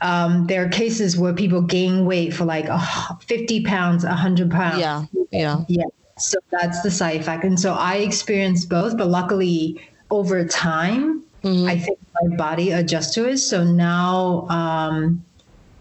um, 0.01 0.47
there 0.47 0.65
are 0.65 0.69
cases 0.69 1.17
where 1.17 1.34
people 1.34 1.62
gain 1.62 2.06
weight 2.06 2.34
for 2.34 2.45
like 2.45 2.65
uh, 2.69 3.15
50 3.27 3.63
pounds, 3.63 4.04
100 4.04 4.51
pounds. 4.51 4.80
Yeah, 4.80 5.06
yeah. 5.32 5.65
Yeah. 5.67 5.86
So 6.17 6.38
that's 6.51 6.82
the 6.82 6.91
side 6.91 7.21
effect. 7.21 7.43
And 7.43 7.60
so 7.60 7.73
I 7.73 7.97
experienced 7.97 8.69
both, 8.69 8.97
but 8.97 9.08
luckily 9.08 9.80
over 10.10 10.45
time, 10.45 11.23
I 11.67 11.77
think 11.77 11.97
my 12.21 12.36
body 12.36 12.71
adjusts 12.71 13.13
to 13.15 13.27
it. 13.27 13.38
So 13.38 13.63
now 13.63 14.47
um, 14.49 15.25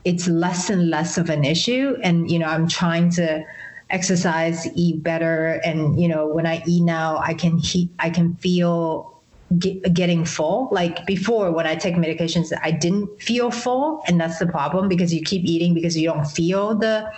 it's 0.04 0.26
less 0.28 0.70
and 0.70 0.88
less 0.88 1.18
of 1.18 1.28
an 1.28 1.44
issue. 1.44 1.96
And, 2.02 2.30
you 2.30 2.38
know, 2.38 2.46
I'm 2.46 2.68
trying 2.68 3.10
to 3.12 3.44
exercise, 3.90 4.66
eat 4.74 5.02
better. 5.02 5.60
And, 5.64 6.00
you 6.00 6.08
know, 6.08 6.26
when 6.26 6.46
I 6.46 6.62
eat 6.66 6.82
now, 6.82 7.18
I 7.18 7.34
can 7.34 7.58
heat, 7.58 7.90
I 7.98 8.08
can 8.08 8.36
feel 8.36 9.09
get, 9.58 9.92
getting 9.94 10.24
full. 10.24 10.68
Like 10.70 11.06
before, 11.06 11.52
when 11.52 11.66
I 11.66 11.74
take 11.74 11.96
medications, 11.96 12.52
I 12.62 12.70
didn't 12.70 13.20
feel 13.20 13.50
full. 13.50 14.02
And 14.06 14.20
that's 14.20 14.38
the 14.38 14.46
problem 14.46 14.88
because 14.88 15.12
you 15.12 15.22
keep 15.22 15.44
eating 15.44 15.74
because 15.74 15.96
you 15.96 16.06
don't 16.08 16.26
feel 16.26 16.74
the, 16.74 17.10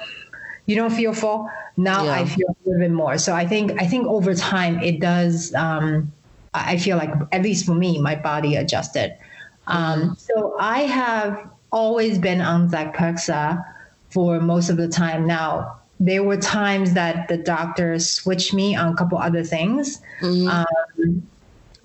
you 0.66 0.77
don't 0.77 0.92
feel 0.92 1.12
full. 1.12 1.49
Now 1.77 2.05
Yeah. 2.05 2.12
I 2.12 2.25
feel 2.25 2.49
a 2.49 2.57
little 2.68 2.81
bit 2.81 2.92
more. 2.92 3.18
So 3.18 3.35
I 3.35 3.47
think, 3.47 3.81
I 3.81 3.87
think 3.87 4.07
over 4.07 4.35
time 4.35 4.79
it 4.81 5.01
does, 5.01 5.55
um, 5.55 6.12
I 6.55 6.77
feel 6.77 6.97
like, 6.97 7.11
at 7.33 7.42
least 7.42 7.64
for 7.64 7.75
me, 7.75 8.01
my 8.01 8.14
body 8.14 8.57
adjusted. 8.57 9.16
Um, 9.66 10.16
so 10.18 10.57
I 10.61 10.81
have 10.81 11.49
always 11.71 12.18
been 12.18 12.40
on 12.40 12.68
Zyprexa 12.68 13.64
for 14.11 14.40
most 14.40 14.68
of 14.68 14.77
the 14.77 14.88
time. 14.88 15.27
Now, 15.27 15.79
there 15.99 16.23
were 16.23 16.37
times 16.37 16.95
that 16.95 17.29
the 17.29 17.37
doctor 17.38 17.99
switched 17.99 18.53
me 18.53 18.75
on 18.75 18.92
a 18.92 18.97
couple 18.97 19.16
other 19.16 19.45
things. 19.45 20.03
Um, 20.23 21.23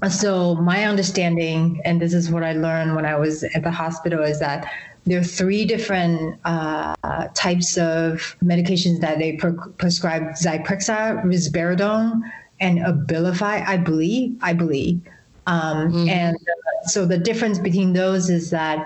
so 0.10 0.56
my 0.56 0.86
understanding, 0.86 1.82
and 1.84 2.00
this 2.00 2.14
is 2.14 2.30
what 2.30 2.44
I 2.44 2.54
learned 2.54 2.96
when 2.96 3.06
I 3.06 3.16
was 3.16 3.44
at 3.44 3.64
the 3.64 3.72
hospital, 3.72 4.22
is 4.22 4.40
that 4.40 4.70
there 5.06 5.20
are 5.20 5.24
three 5.24 5.66
different 5.66 6.40
uh, 6.46 6.94
types 7.34 7.78
of 7.78 8.36
medications 8.44 9.00
that 9.02 9.18
they 9.18 9.34
pre- 9.38 9.54
prescribe: 9.78 10.24
Zyprexa, 10.34 11.24
risperidone, 11.24 12.22
and 12.60 12.80
Abilify. 12.80 13.66
I 13.66 13.78
believe. 13.78 14.38
I 14.42 14.54
believe. 14.54 15.02
Um, 15.48 16.08
And 16.08 16.36
uh, 16.36 16.88
so 16.88 17.06
the 17.06 17.18
difference 17.18 17.58
between 17.58 17.94
those 17.94 18.30
is 18.30 18.50
that 18.52 18.86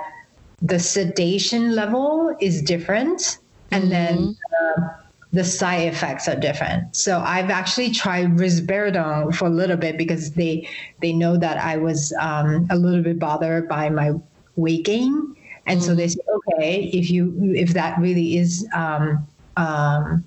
the 0.61 0.79
sedation 0.79 1.75
level 1.75 2.35
is 2.39 2.61
different, 2.61 3.39
and 3.71 3.91
then 3.91 4.37
uh, 4.61 4.87
the 5.33 5.43
side 5.43 5.87
effects 5.87 6.27
are 6.27 6.35
different. 6.35 6.95
So 6.95 7.19
I've 7.19 7.49
actually 7.49 7.91
tried 7.91 8.37
risperidone 8.37 9.33
for 9.33 9.45
a 9.45 9.49
little 9.49 9.77
bit 9.77 9.97
because 9.97 10.31
they 10.31 10.67
they 11.01 11.13
know 11.13 11.37
that 11.37 11.57
I 11.57 11.77
was 11.77 12.13
um, 12.19 12.67
a 12.69 12.75
little 12.75 13.01
bit 13.01 13.17
bothered 13.17 13.69
by 13.69 13.89
my 13.89 14.11
weight 14.55 14.85
gain, 14.85 15.35
and 15.65 15.81
so 15.81 15.95
they 15.95 16.09
said, 16.09 16.25
okay, 16.35 16.83
if 16.93 17.09
you 17.09 17.53
if 17.55 17.73
that 17.73 17.97
really 17.99 18.37
is 18.37 18.67
um, 18.73 19.25
um, 19.55 20.23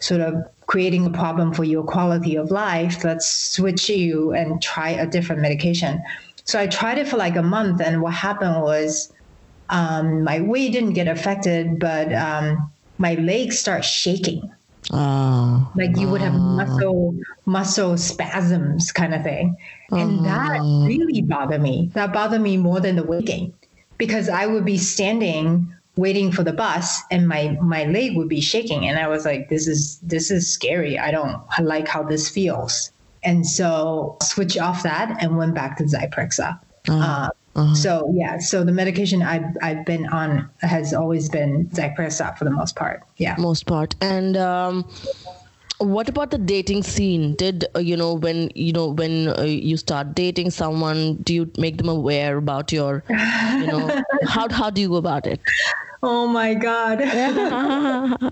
sort 0.00 0.20
of 0.20 0.34
creating 0.66 1.06
a 1.06 1.10
problem 1.10 1.52
for 1.52 1.64
your 1.64 1.84
quality 1.84 2.36
of 2.36 2.50
life, 2.50 3.04
let's 3.04 3.52
switch 3.54 3.88
you 3.88 4.32
and 4.32 4.62
try 4.62 4.90
a 4.90 5.06
different 5.06 5.40
medication. 5.40 6.02
So 6.44 6.58
I 6.58 6.66
tried 6.66 6.98
it 6.98 7.08
for 7.08 7.16
like 7.16 7.36
a 7.36 7.42
month, 7.42 7.80
and 7.80 8.02
what 8.02 8.12
happened 8.12 8.60
was 8.60 9.10
um, 9.70 10.22
my 10.22 10.40
weight 10.40 10.72
didn't 10.72 10.92
get 10.92 11.08
affected, 11.08 11.78
but 11.78 12.12
um, 12.12 12.70
my 12.98 13.14
legs 13.14 13.58
start 13.58 13.84
shaking. 13.84 14.50
Ah. 14.92 15.70
Like 15.74 15.96
you 15.96 16.08
would 16.08 16.20
have 16.20 16.34
muscle 16.34 17.14
muscle 17.46 17.96
spasms 17.96 18.92
kind 18.92 19.14
of 19.14 19.22
thing, 19.22 19.56
and 19.90 20.24
that 20.24 20.60
really 20.86 21.22
bothered 21.22 21.62
me. 21.62 21.90
That 21.94 22.12
bothered 22.12 22.42
me 22.42 22.56
more 22.58 22.80
than 22.80 22.96
the 22.96 23.02
weight 23.02 23.24
gain, 23.24 23.54
because 23.96 24.28
I 24.28 24.46
would 24.46 24.64
be 24.64 24.76
standing 24.76 25.74
waiting 25.96 26.32
for 26.32 26.42
the 26.42 26.52
bus, 26.52 27.00
and 27.10 27.26
my 27.28 27.56
my 27.62 27.84
leg 27.84 28.16
would 28.16 28.28
be 28.28 28.40
shaking, 28.40 28.86
and 28.86 28.98
I 28.98 29.08
was 29.08 29.24
like, 29.24 29.48
"This 29.48 29.66
is 29.66 29.98
this 30.02 30.30
is 30.30 30.52
scary. 30.52 30.98
I 30.98 31.10
don't 31.10 31.40
like 31.60 31.88
how 31.88 32.02
this 32.02 32.28
feels." 32.28 32.92
And 33.22 33.46
so 33.46 34.18
switch 34.22 34.58
off 34.58 34.82
that 34.82 35.16
and 35.22 35.38
went 35.38 35.54
back 35.54 35.78
to 35.78 35.84
Zyprexa. 35.84 36.60
Uh, 36.88 37.30
So 37.74 38.12
yeah, 38.14 38.38
so 38.38 38.64
the 38.64 38.72
medication 38.72 39.22
I've 39.22 39.56
I've 39.62 39.84
been 39.84 40.06
on 40.06 40.50
has 40.60 40.92
always 40.92 41.28
been 41.28 41.68
Zyprexa 41.68 42.36
for 42.36 42.44
the 42.44 42.50
most 42.50 42.76
part. 42.76 43.02
Yeah. 43.16 43.36
most 43.38 43.66
part 43.66 43.94
and 44.00 44.36
um, 44.36 44.88
what 45.78 46.08
about 46.08 46.30
the 46.30 46.38
dating 46.38 46.82
scene 46.82 47.34
did 47.36 47.64
uh, 47.76 47.78
you 47.78 47.96
know 47.96 48.14
when 48.14 48.50
you 48.54 48.72
know 48.72 48.88
when 48.88 49.28
uh, 49.28 49.42
you 49.42 49.76
start 49.76 50.14
dating 50.14 50.50
someone 50.50 51.16
do 51.22 51.34
you 51.34 51.50
make 51.58 51.78
them 51.78 51.88
aware 51.88 52.36
about 52.36 52.72
your 52.72 53.04
you 53.08 53.66
know 53.66 53.90
how 54.24 54.48
how 54.50 54.70
do 54.70 54.80
you 54.80 54.88
go 54.88 54.96
about 54.96 55.26
it 55.26 55.40
Oh 56.04 56.28
my 56.28 56.52
god. 56.52 57.00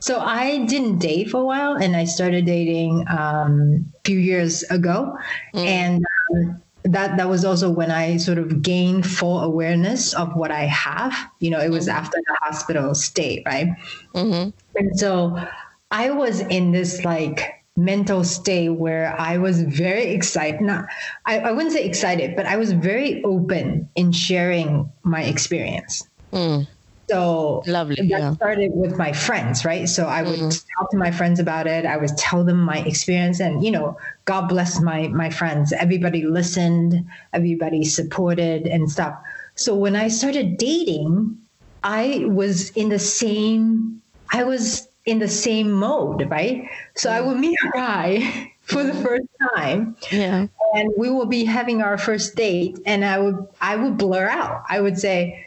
so 0.00 0.18
I 0.18 0.66
didn't 0.66 0.98
date 0.98 1.30
for 1.30 1.40
a 1.40 1.44
while, 1.44 1.76
and 1.76 1.94
I 1.94 2.04
started 2.06 2.44
dating 2.44 3.04
um, 3.08 3.86
a 3.94 4.00
few 4.04 4.18
years 4.18 4.64
ago, 4.64 5.16
and 5.54 6.04
um, 6.34 6.60
that 6.92 7.16
that 7.18 7.28
was 7.28 7.44
also 7.44 7.70
when 7.70 7.90
I 7.90 8.16
sort 8.16 8.38
of 8.38 8.62
gained 8.62 9.06
full 9.06 9.40
awareness 9.40 10.14
of 10.14 10.34
what 10.34 10.50
I 10.50 10.64
have. 10.64 11.14
You 11.38 11.50
know, 11.50 11.60
it 11.60 11.70
was 11.70 11.86
mm-hmm. 11.86 11.98
after 11.98 12.18
the 12.26 12.36
hospital 12.42 12.94
stay, 12.94 13.42
right? 13.46 13.68
Mm-hmm. 14.14 14.50
And 14.76 14.98
so 14.98 15.38
I 15.90 16.10
was 16.10 16.40
in 16.40 16.72
this 16.72 17.04
like 17.04 17.54
mental 17.76 18.24
state 18.24 18.70
where 18.70 19.14
I 19.18 19.38
was 19.38 19.62
very 19.62 20.06
excited. 20.06 20.60
Not, 20.60 20.86
I, 21.26 21.38
I 21.40 21.52
wouldn't 21.52 21.72
say 21.72 21.84
excited, 21.84 22.34
but 22.34 22.46
I 22.46 22.56
was 22.56 22.72
very 22.72 23.22
open 23.22 23.88
in 23.94 24.12
sharing 24.12 24.90
my 25.02 25.22
experience. 25.22 26.08
Mm. 26.32 26.66
So 27.08 27.62
Lovely, 27.66 27.96
that 27.96 28.06
yeah. 28.06 28.32
started 28.34 28.72
with 28.74 28.96
my 28.98 29.12
friends, 29.12 29.64
right? 29.64 29.88
So 29.88 30.06
I 30.06 30.22
would 30.22 30.38
mm-hmm. 30.38 30.48
talk 30.48 30.90
to 30.90 30.96
my 30.96 31.10
friends 31.10 31.40
about 31.40 31.66
it. 31.66 31.86
I 31.86 31.96
would 31.96 32.16
tell 32.16 32.44
them 32.44 32.60
my 32.60 32.78
experience, 32.78 33.40
and 33.40 33.64
you 33.64 33.70
know, 33.70 33.96
God 34.24 34.48
bless 34.48 34.80
my 34.80 35.08
my 35.08 35.30
friends. 35.30 35.72
Everybody 35.72 36.24
listened, 36.24 37.06
everybody 37.32 37.84
supported 37.84 38.66
and 38.66 38.90
stuff. 38.90 39.18
So 39.54 39.74
when 39.74 39.96
I 39.96 40.08
started 40.08 40.58
dating, 40.58 41.38
I 41.82 42.24
was 42.26 42.70
in 42.70 42.88
the 42.88 42.98
same. 42.98 44.02
I 44.32 44.44
was 44.44 44.88
in 45.06 45.18
the 45.18 45.28
same 45.28 45.70
mode, 45.70 46.30
right? 46.30 46.68
So 46.94 47.10
I 47.10 47.22
would 47.22 47.38
meet 47.38 47.56
a 47.64 47.70
guy 47.70 48.52
for 48.60 48.82
the 48.82 48.92
mm-hmm. 48.92 49.02
first 49.02 49.28
time, 49.56 49.96
yeah 50.12 50.46
and 50.74 50.92
we 50.96 51.10
will 51.10 51.26
be 51.26 51.44
having 51.44 51.82
our 51.82 51.96
first 51.96 52.34
date 52.34 52.78
and 52.86 53.04
i 53.04 53.18
would 53.18 53.46
i 53.60 53.76
would 53.76 53.96
blur 53.96 54.28
out 54.28 54.62
i 54.68 54.80
would 54.80 54.98
say 54.98 55.46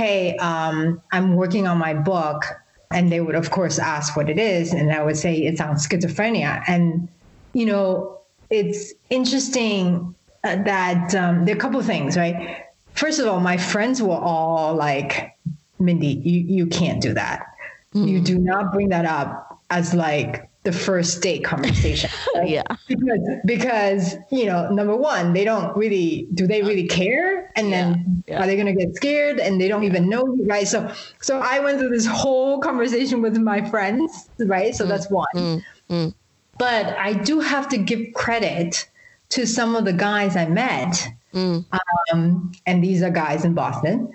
hey 0.00 0.34
um, 0.38 1.00
i'm 1.12 1.36
working 1.36 1.66
on 1.66 1.76
my 1.76 1.92
book 1.92 2.44
and 2.90 3.12
they 3.12 3.20
would 3.20 3.34
of 3.34 3.50
course 3.50 3.78
ask 3.78 4.16
what 4.16 4.30
it 4.30 4.38
is 4.38 4.72
and 4.72 4.90
i 4.92 5.02
would 5.02 5.16
say 5.16 5.36
it's 5.36 5.60
on 5.60 5.76
schizophrenia. 5.76 6.62
And 6.66 7.06
you 7.52 7.66
know 7.66 8.18
it's 8.48 8.94
interesting 9.10 10.14
uh, 10.42 10.56
that 10.62 11.14
um, 11.14 11.44
there 11.44 11.54
are 11.54 11.58
a 11.58 11.60
couple 11.60 11.78
of 11.78 11.84
things 11.84 12.16
right? 12.16 12.64
First 12.94 13.20
of 13.20 13.26
all 13.26 13.40
my 13.40 13.58
friends 13.58 14.00
were 14.00 14.22
all 14.32 14.74
like 14.74 15.36
mindy 15.78 16.14
you, 16.24 16.40
you 16.56 16.66
can't 16.66 17.02
do 17.02 17.12
that. 17.14 17.46
You 17.92 18.20
do 18.20 18.38
not 18.38 18.72
bring 18.72 18.88
that 18.90 19.04
up 19.04 19.60
as 19.68 19.92
like 19.92 20.49
the 20.62 20.72
first 20.72 21.22
date 21.22 21.42
conversation 21.42 22.10
right? 22.34 22.48
Yeah. 22.48 22.62
because 22.86 23.20
because 23.46 24.16
you 24.30 24.44
know 24.44 24.70
number 24.70 24.94
one 24.94 25.32
they 25.32 25.44
don't 25.44 25.74
really 25.76 26.28
do 26.34 26.46
they 26.46 26.62
really 26.62 26.86
care? 26.86 27.50
And 27.56 27.72
then 27.72 28.22
yeah. 28.26 28.42
are 28.42 28.46
they 28.46 28.56
going 28.56 28.66
to 28.66 28.84
get 28.84 28.94
scared? 28.94 29.40
And 29.40 29.60
they 29.60 29.68
don't 29.68 29.84
even 29.84 30.08
know 30.08 30.34
you 30.34 30.44
right? 30.46 30.68
So 30.68 30.92
so 31.20 31.38
i 31.38 31.60
went 31.60 31.78
through 31.78 31.90
this 31.90 32.06
whole 32.06 32.58
conversation 32.60 33.22
with 33.22 33.36
my 33.38 33.68
friends 33.70 34.28
right? 34.38 34.74
So 34.74 34.84
mm. 34.84 34.88
that's 34.88 35.10
one. 35.10 35.26
Mm. 35.34 35.64
Mm. 35.88 36.14
But 36.58 36.86
i 36.98 37.14
do 37.14 37.40
have 37.40 37.68
to 37.70 37.78
give 37.78 38.12
credit 38.14 38.88
to 39.30 39.46
some 39.46 39.76
of 39.76 39.84
the 39.84 39.92
guys 39.92 40.36
i 40.36 40.46
met 40.46 41.08
um, 41.32 42.52
and 42.66 42.82
these 42.82 43.02
are 43.02 43.10
guys 43.10 43.44
in 43.44 43.54
boston. 43.54 44.12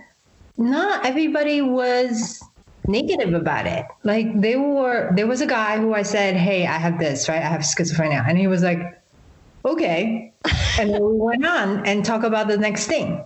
Not 0.57 1.05
everybody 1.05 1.61
was 1.61 2.41
negative 2.87 3.33
about 3.33 3.67
it. 3.67 3.85
Like 4.03 4.39
they 4.39 4.55
were, 4.55 5.11
there 5.15 5.27
was 5.27 5.41
a 5.41 5.47
guy 5.47 5.77
who 5.77 5.93
I 5.93 6.03
said, 6.03 6.35
Hey, 6.35 6.65
I 6.65 6.77
have 6.77 6.99
this, 6.99 7.27
right? 7.29 7.41
I 7.41 7.47
have 7.47 7.61
schizophrenia. 7.61 8.27
And 8.27 8.37
he 8.37 8.47
was 8.47 8.63
like, 8.63 8.79
okay. 9.63 10.33
And 10.79 10.93
then 10.93 11.01
we 11.03 11.17
went 11.17 11.45
on 11.45 11.85
and 11.85 12.03
talk 12.03 12.23
about 12.23 12.47
the 12.47 12.57
next 12.57 12.87
thing. 12.87 13.23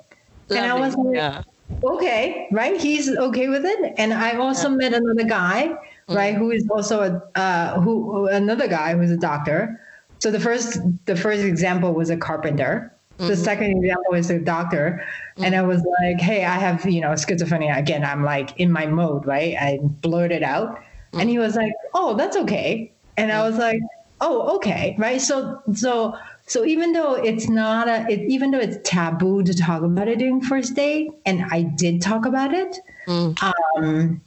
And 0.50 0.60
I 0.60 0.74
was 0.74 0.95
like, 0.95 1.15
yeah 1.15 1.43
okay, 1.84 2.48
right? 2.52 2.80
He's 2.80 3.10
okay 3.10 3.48
with 3.48 3.65
it. 3.65 3.93
And 3.98 4.13
I 4.13 4.38
also 4.38 4.69
met 4.69 4.93
another 4.93 5.24
guy, 5.24 5.76
right, 6.08 6.36
who 6.36 6.52
is 6.52 6.67
also 6.69 7.02
a 7.02 7.39
uh, 7.39 7.80
who- 7.82 8.28
another 8.28 8.67
guy 8.67 8.95
who's 8.95 9.12
a 9.12 9.17
doctor. 9.17 9.80
So 10.19 10.32
the 10.32 10.39
first 10.39 10.80
the 11.06 11.15
first 11.15 11.43
example 11.43 11.93
was 11.93 12.10
a 12.10 12.17
carpenter. 12.17 12.93
The 13.27 13.36
second 13.36 13.71
example 13.71 14.13
is 14.15 14.29
a 14.29 14.39
doctor, 14.39 15.05
and 15.38 15.55
I 15.55 15.62
was 15.62 15.84
like, 16.01 16.21
"Hey, 16.21 16.45
I 16.45 16.55
have 16.55 16.86
you 16.86 17.01
know 17.01 17.10
schizophrenia 17.10 17.77
again. 17.77 18.05
I'm 18.05 18.23
like 18.23 18.58
in 18.60 18.71
my 18.71 18.86
mode, 18.86 19.25
right? 19.25 19.55
I 19.60 19.79
blurted 19.82 20.43
out, 20.43 20.82
and 21.13 21.29
he 21.29 21.38
was 21.38 21.55
like, 21.55 21.73
"Oh, 21.93 22.15
that's 22.15 22.38
okay." 22.38 22.91
And 23.17 23.34
I 23.34 23.43
was 23.43 23.58
like, 23.58 23.82
oh, 24.21 24.55
okay, 24.55 24.95
right. 24.97 25.21
So 25.21 25.62
so 25.73 26.17
so 26.47 26.65
even 26.65 26.93
though 26.93 27.15
it's 27.15 27.49
not 27.49 27.88
a, 27.88 28.05
it, 28.10 28.21
even 28.29 28.51
though 28.51 28.60
it's 28.60 28.77
taboo 28.84 29.43
to 29.43 29.53
talk 29.53 29.84
about 29.84 30.08
it 30.08 30.19
during 30.19 30.41
first 30.41 30.75
date, 30.75 31.12
and 31.25 31.45
I 31.51 31.63
did 31.63 32.01
talk 32.01 32.25
about 32.25 32.53
it, 32.53 32.77
mm. 33.08 33.53
um, 33.77 34.21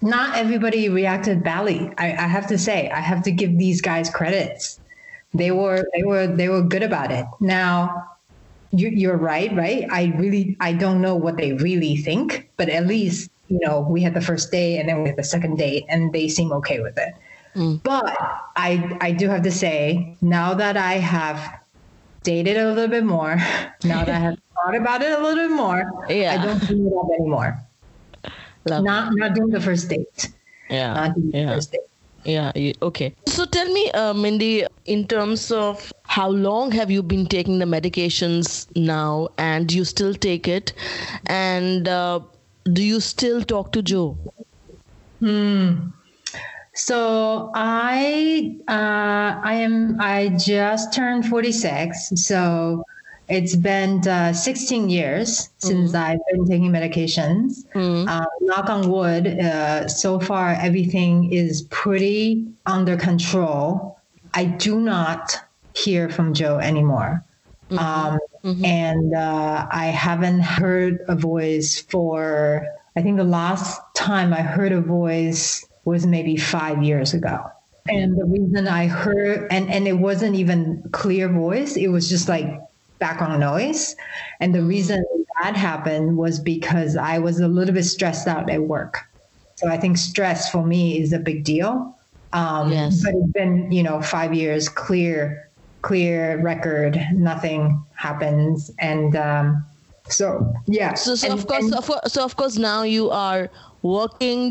not 0.00 0.36
everybody 0.36 0.88
reacted 0.88 1.42
badly. 1.42 1.92
I, 1.98 2.12
I 2.12 2.26
have 2.26 2.46
to 2.48 2.58
say, 2.58 2.90
I 2.90 3.00
have 3.00 3.22
to 3.24 3.32
give 3.32 3.58
these 3.58 3.80
guys 3.80 4.08
credits. 4.08 4.80
They 5.34 5.50
were 5.50 5.84
they 5.94 6.04
were 6.04 6.26
they 6.26 6.48
were 6.48 6.62
good 6.62 6.82
about 6.82 7.10
it. 7.10 7.26
Now 7.40 8.08
you, 8.70 8.88
you're 8.88 9.16
right, 9.16 9.54
right? 9.54 9.86
I 9.90 10.14
really 10.16 10.56
I 10.60 10.72
don't 10.72 11.00
know 11.00 11.14
what 11.14 11.36
they 11.36 11.52
really 11.54 11.96
think, 11.96 12.50
but 12.56 12.68
at 12.68 12.86
least 12.86 13.30
you 13.48 13.58
know 13.60 13.80
we 13.80 14.02
had 14.02 14.14
the 14.14 14.20
first 14.20 14.50
date 14.50 14.78
and 14.78 14.88
then 14.88 15.02
we 15.02 15.08
had 15.08 15.18
the 15.18 15.24
second 15.24 15.58
date, 15.58 15.84
and 15.88 16.12
they 16.12 16.28
seem 16.28 16.52
okay 16.52 16.80
with 16.80 16.96
it. 16.98 17.14
Mm. 17.56 17.82
But 17.82 18.16
I 18.56 18.96
I 19.00 19.12
do 19.12 19.28
have 19.28 19.42
to 19.42 19.50
say 19.50 20.16
now 20.22 20.54
that 20.54 20.76
I 20.76 20.94
have 20.94 21.60
dated 22.22 22.56
a 22.56 22.68
little 22.72 22.88
bit 22.88 23.04
more, 23.04 23.36
now 23.84 24.04
that 24.04 24.14
I 24.14 24.18
have 24.18 24.38
thought 24.54 24.74
about 24.74 25.02
it 25.02 25.18
a 25.18 25.22
little 25.22 25.48
bit 25.48 25.54
more, 25.54 25.90
yeah. 26.08 26.38
I 26.38 26.44
don't 26.44 26.66
do 26.66 26.86
it 26.86 26.94
up 26.96 27.10
anymore. 27.18 27.58
Love 28.68 28.84
not 28.84 29.12
not 29.14 29.34
doing 29.34 29.50
the 29.50 29.60
first 29.60 29.88
date. 29.88 30.30
Yeah. 30.70 30.94
Not 30.94 31.14
doing 31.14 31.30
yeah. 31.32 31.46
the 31.46 31.54
first 31.54 31.72
date. 31.72 31.80
Yeah. 32.24 32.52
Okay. 32.80 33.14
So 33.26 33.44
tell 33.44 33.70
me, 33.72 33.90
uh, 33.92 34.14
Mindy, 34.14 34.64
in 34.86 35.06
terms 35.06 35.50
of 35.50 35.92
how 36.04 36.30
long 36.30 36.72
have 36.72 36.90
you 36.90 37.02
been 37.02 37.26
taking 37.26 37.58
the 37.58 37.66
medications 37.66 38.66
now, 38.76 39.28
and 39.36 39.68
do 39.68 39.76
you 39.76 39.84
still 39.84 40.14
take 40.14 40.48
it, 40.48 40.72
and 41.26 41.86
uh, 41.86 42.20
do 42.72 42.82
you 42.82 43.00
still 43.00 43.42
talk 43.42 43.72
to 43.72 43.82
Joe? 43.82 44.16
Hmm. 45.20 45.88
So 46.74 47.52
I 47.54 48.56
uh, 48.68 49.40
I 49.44 49.54
am 49.54 50.00
I 50.00 50.28
just 50.38 50.94
turned 50.94 51.26
46. 51.26 52.10
So 52.16 52.82
it's 53.28 53.56
been 53.56 54.06
uh, 54.06 54.32
16 54.32 54.90
years 54.90 55.48
since 55.58 55.92
mm. 55.92 55.94
I've 55.94 56.20
been 56.30 56.46
taking 56.46 56.70
medications. 56.70 57.64
Mm. 57.72 58.08
Uh, 58.08 58.26
knock 58.40 58.68
on 58.68 58.90
wood, 58.90 59.26
uh, 59.26 59.88
so 59.88 60.20
far 60.20 60.50
everything 60.60 61.32
is 61.32 61.62
pretty 61.62 62.46
under 62.66 62.96
control. 62.96 63.98
I 64.34 64.44
do 64.44 64.80
not 64.80 65.38
hear 65.74 66.10
from 66.10 66.34
Joe 66.34 66.58
anymore. 66.58 67.24
Mm-hmm. 67.70 67.78
Um, 67.78 68.18
mm-hmm. 68.44 68.64
And 68.64 69.14
uh, 69.14 69.66
I 69.70 69.86
haven't 69.86 70.40
heard 70.40 71.00
a 71.08 71.14
voice 71.14 71.80
for, 71.80 72.66
I 72.96 73.02
think 73.02 73.16
the 73.16 73.24
last 73.24 73.80
time 73.94 74.34
I 74.34 74.42
heard 74.42 74.72
a 74.72 74.80
voice 74.80 75.64
was 75.84 76.06
maybe 76.06 76.36
five 76.36 76.82
years 76.82 77.14
ago. 77.14 77.50
And 77.88 78.18
the 78.18 78.24
reason 78.24 78.66
I 78.66 78.86
heard, 78.86 79.46
and, 79.50 79.70
and 79.70 79.86
it 79.86 79.94
wasn't 79.94 80.36
even 80.36 80.82
clear 80.92 81.28
voice, 81.28 81.76
it 81.76 81.88
was 81.88 82.08
just 82.08 82.28
like 82.28 82.58
background 83.06 83.38
noise. 83.40 83.96
And 84.40 84.54
the 84.54 84.62
reason 84.62 85.04
that 85.42 85.54
happened 85.56 86.16
was 86.16 86.34
because 86.54 86.96
I 86.96 87.18
was 87.18 87.36
a 87.40 87.48
little 87.48 87.74
bit 87.74 87.84
stressed 87.84 88.26
out 88.26 88.48
at 88.48 88.62
work. 88.62 88.94
So 89.56 89.68
I 89.68 89.76
think 89.76 89.98
stress 89.98 90.50
for 90.50 90.64
me 90.64 90.82
is 91.02 91.12
a 91.12 91.18
big 91.18 91.44
deal. 91.44 91.94
Um, 92.32 92.72
yes. 92.72 93.02
But 93.04 93.12
it's 93.14 93.32
been, 93.32 93.70
you 93.70 93.82
know, 93.82 94.00
five 94.00 94.32
years 94.32 94.70
clear, 94.70 95.50
clear 95.82 96.40
record, 96.40 96.92
nothing 97.12 97.60
happens. 97.94 98.70
And 98.78 99.14
um, 99.16 99.64
so, 100.08 100.26
yeah. 100.66 100.94
So, 100.94 101.14
so 101.14 101.28
and, 101.28 101.38
of 101.38 101.46
course, 101.46 101.70
and, 101.70 102.12
so 102.12 102.24
of 102.24 102.36
course, 102.36 102.56
now 102.56 102.84
you 102.84 103.10
are 103.10 103.50
working 103.84 104.50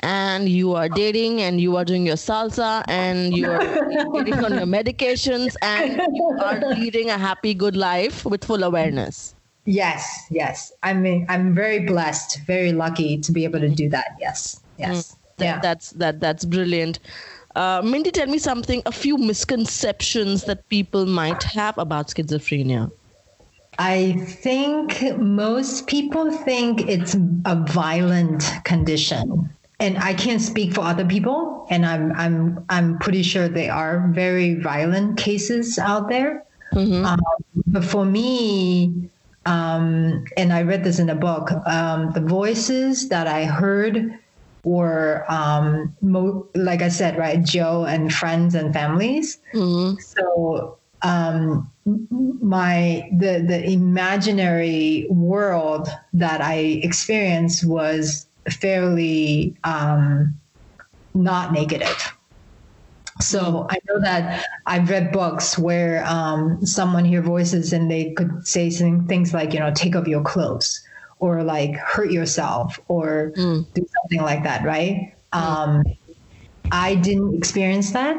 and 0.00 0.48
you 0.48 0.74
are 0.74 0.88
dating 0.88 1.40
and 1.40 1.60
you 1.60 1.76
are 1.76 1.84
doing 1.84 2.06
your 2.06 2.16
salsa 2.16 2.84
and 2.86 3.36
you 3.36 3.50
are 3.50 3.64
getting 4.12 4.44
on 4.44 4.52
your 4.52 4.66
medications 4.66 5.56
and 5.62 6.00
you 6.14 6.38
are 6.40 6.60
leading 6.74 7.10
a 7.10 7.18
happy 7.18 7.54
good 7.54 7.76
life 7.76 8.24
with 8.24 8.44
full 8.44 8.62
awareness. 8.62 9.34
Yes 9.64 10.26
yes. 10.30 10.72
I 10.82 10.92
mean 10.92 11.26
i'm 11.28 11.54
very 11.54 11.80
blessed 11.80 12.40
very 12.46 12.72
lucky 12.72 13.18
to 13.18 13.32
be 13.32 13.44
able 13.44 13.60
to 13.60 13.68
do 13.68 13.88
that. 13.88 14.08
Yes 14.20 14.60
yes. 14.78 15.12
Mm, 15.12 15.44
yeah. 15.44 15.60
that's 15.60 15.90
that 15.92 16.20
that's 16.20 16.44
brilliant. 16.44 17.00
Uh, 17.56 17.82
mindy 17.82 18.10
tell 18.10 18.26
me 18.26 18.38
something 18.38 18.82
a 18.86 18.92
few 18.92 19.16
misconceptions 19.16 20.44
that 20.44 20.68
people 20.68 21.06
might 21.06 21.42
have 21.42 21.76
about 21.78 22.08
schizophrenia 22.08 22.90
I 23.78 24.14
think 24.26 25.16
most 25.18 25.86
people 25.86 26.32
think 26.32 26.88
it's 26.88 27.14
a 27.44 27.64
violent 27.68 28.44
condition. 28.64 29.50
And 29.80 29.96
I 29.98 30.14
can't 30.14 30.42
speak 30.42 30.74
for 30.74 30.80
other 30.80 31.04
people, 31.04 31.64
and 31.70 31.86
I'm 31.86 32.10
I'm 32.16 32.64
I'm 32.68 32.98
pretty 32.98 33.22
sure 33.22 33.48
there 33.48 33.72
are 33.72 34.08
very 34.08 34.56
violent 34.56 35.16
cases 35.18 35.78
out 35.78 36.08
there. 36.08 36.44
Mm-hmm. 36.72 37.06
Um, 37.06 37.20
but 37.68 37.84
for 37.84 38.04
me, 38.04 39.08
um, 39.46 40.24
and 40.36 40.52
I 40.52 40.62
read 40.62 40.82
this 40.82 40.98
in 40.98 41.08
a 41.08 41.14
book, 41.14 41.52
um, 41.66 42.10
the 42.10 42.20
voices 42.20 43.08
that 43.10 43.28
I 43.28 43.44
heard 43.44 44.18
were, 44.64 45.24
um, 45.28 45.94
mo- 46.02 46.48
like 46.56 46.82
I 46.82 46.88
said, 46.88 47.16
right, 47.16 47.42
Joe 47.42 47.84
and 47.84 48.12
friends 48.12 48.56
and 48.56 48.74
families. 48.74 49.38
Mm-hmm. 49.54 50.00
So 50.00 50.78
um, 51.02 51.70
my 52.40 53.08
the 53.12 53.44
the 53.46 53.64
imaginary 53.70 55.06
world 55.10 55.88
that 56.12 56.40
I 56.40 56.80
experienced 56.82 57.66
was 57.66 58.26
fairly 58.50 59.56
um, 59.64 60.34
not 61.14 61.52
negative. 61.52 62.12
So 63.20 63.66
I 63.68 63.78
know 63.88 64.00
that 64.00 64.44
I've 64.66 64.88
read 64.88 65.10
books 65.10 65.58
where 65.58 66.04
um, 66.06 66.64
someone 66.64 67.04
hear 67.04 67.20
voices 67.20 67.72
and 67.72 67.90
they 67.90 68.12
could 68.12 68.46
say 68.46 68.70
things 68.70 69.34
like, 69.34 69.52
you 69.52 69.58
know, 69.58 69.72
take 69.74 69.96
off 69.96 70.06
your 70.06 70.22
clothes 70.22 70.80
or 71.18 71.42
like 71.42 71.74
hurt 71.74 72.12
yourself 72.12 72.78
or 72.86 73.32
mm. 73.36 73.66
do 73.74 73.86
something 74.00 74.22
like 74.24 74.44
that, 74.44 74.64
right? 74.64 75.14
Mm. 75.32 75.38
Um, 75.38 75.84
I 76.70 76.94
didn't 76.94 77.34
experience 77.34 77.90
that. 77.92 78.16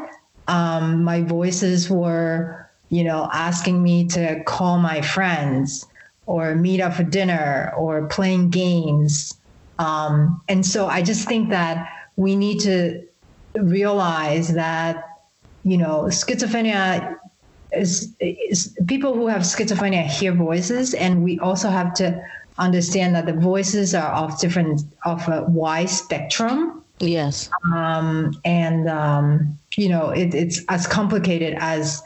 Um, 0.48 1.04
my 1.04 1.22
voices 1.22 1.88
were 1.88 2.69
you 2.90 3.04
know, 3.04 3.28
asking 3.32 3.82
me 3.82 4.06
to 4.08 4.42
call 4.44 4.78
my 4.78 5.00
friends 5.00 5.86
or 6.26 6.54
meet 6.54 6.80
up 6.80 6.94
for 6.94 7.04
dinner 7.04 7.72
or 7.76 8.06
playing 8.08 8.50
games. 8.50 9.38
Um, 9.78 10.42
and 10.48 10.64
so 10.66 10.86
I 10.86 11.00
just 11.02 11.26
think 11.26 11.50
that 11.50 11.88
we 12.16 12.36
need 12.36 12.60
to 12.60 13.02
realize 13.54 14.52
that, 14.54 15.18
you 15.64 15.78
know, 15.78 16.04
schizophrenia 16.04 17.16
is, 17.72 18.14
is 18.20 18.76
people 18.86 19.14
who 19.14 19.26
have 19.28 19.42
schizophrenia 19.42 20.04
hear 20.04 20.32
voices, 20.32 20.94
and 20.94 21.22
we 21.22 21.38
also 21.38 21.68
have 21.68 21.94
to 21.94 22.22
understand 22.58 23.14
that 23.14 23.26
the 23.26 23.32
voices 23.32 23.94
are 23.94 24.12
of 24.12 24.38
different, 24.40 24.82
of 25.04 25.26
a 25.28 25.42
wide 25.44 25.88
spectrum. 25.88 26.84
Yes. 26.98 27.48
Um, 27.74 28.38
and, 28.44 28.88
um, 28.88 29.58
you 29.76 29.88
know, 29.88 30.10
it, 30.10 30.34
it's 30.34 30.62
as 30.68 30.86
complicated 30.86 31.56
as 31.58 32.02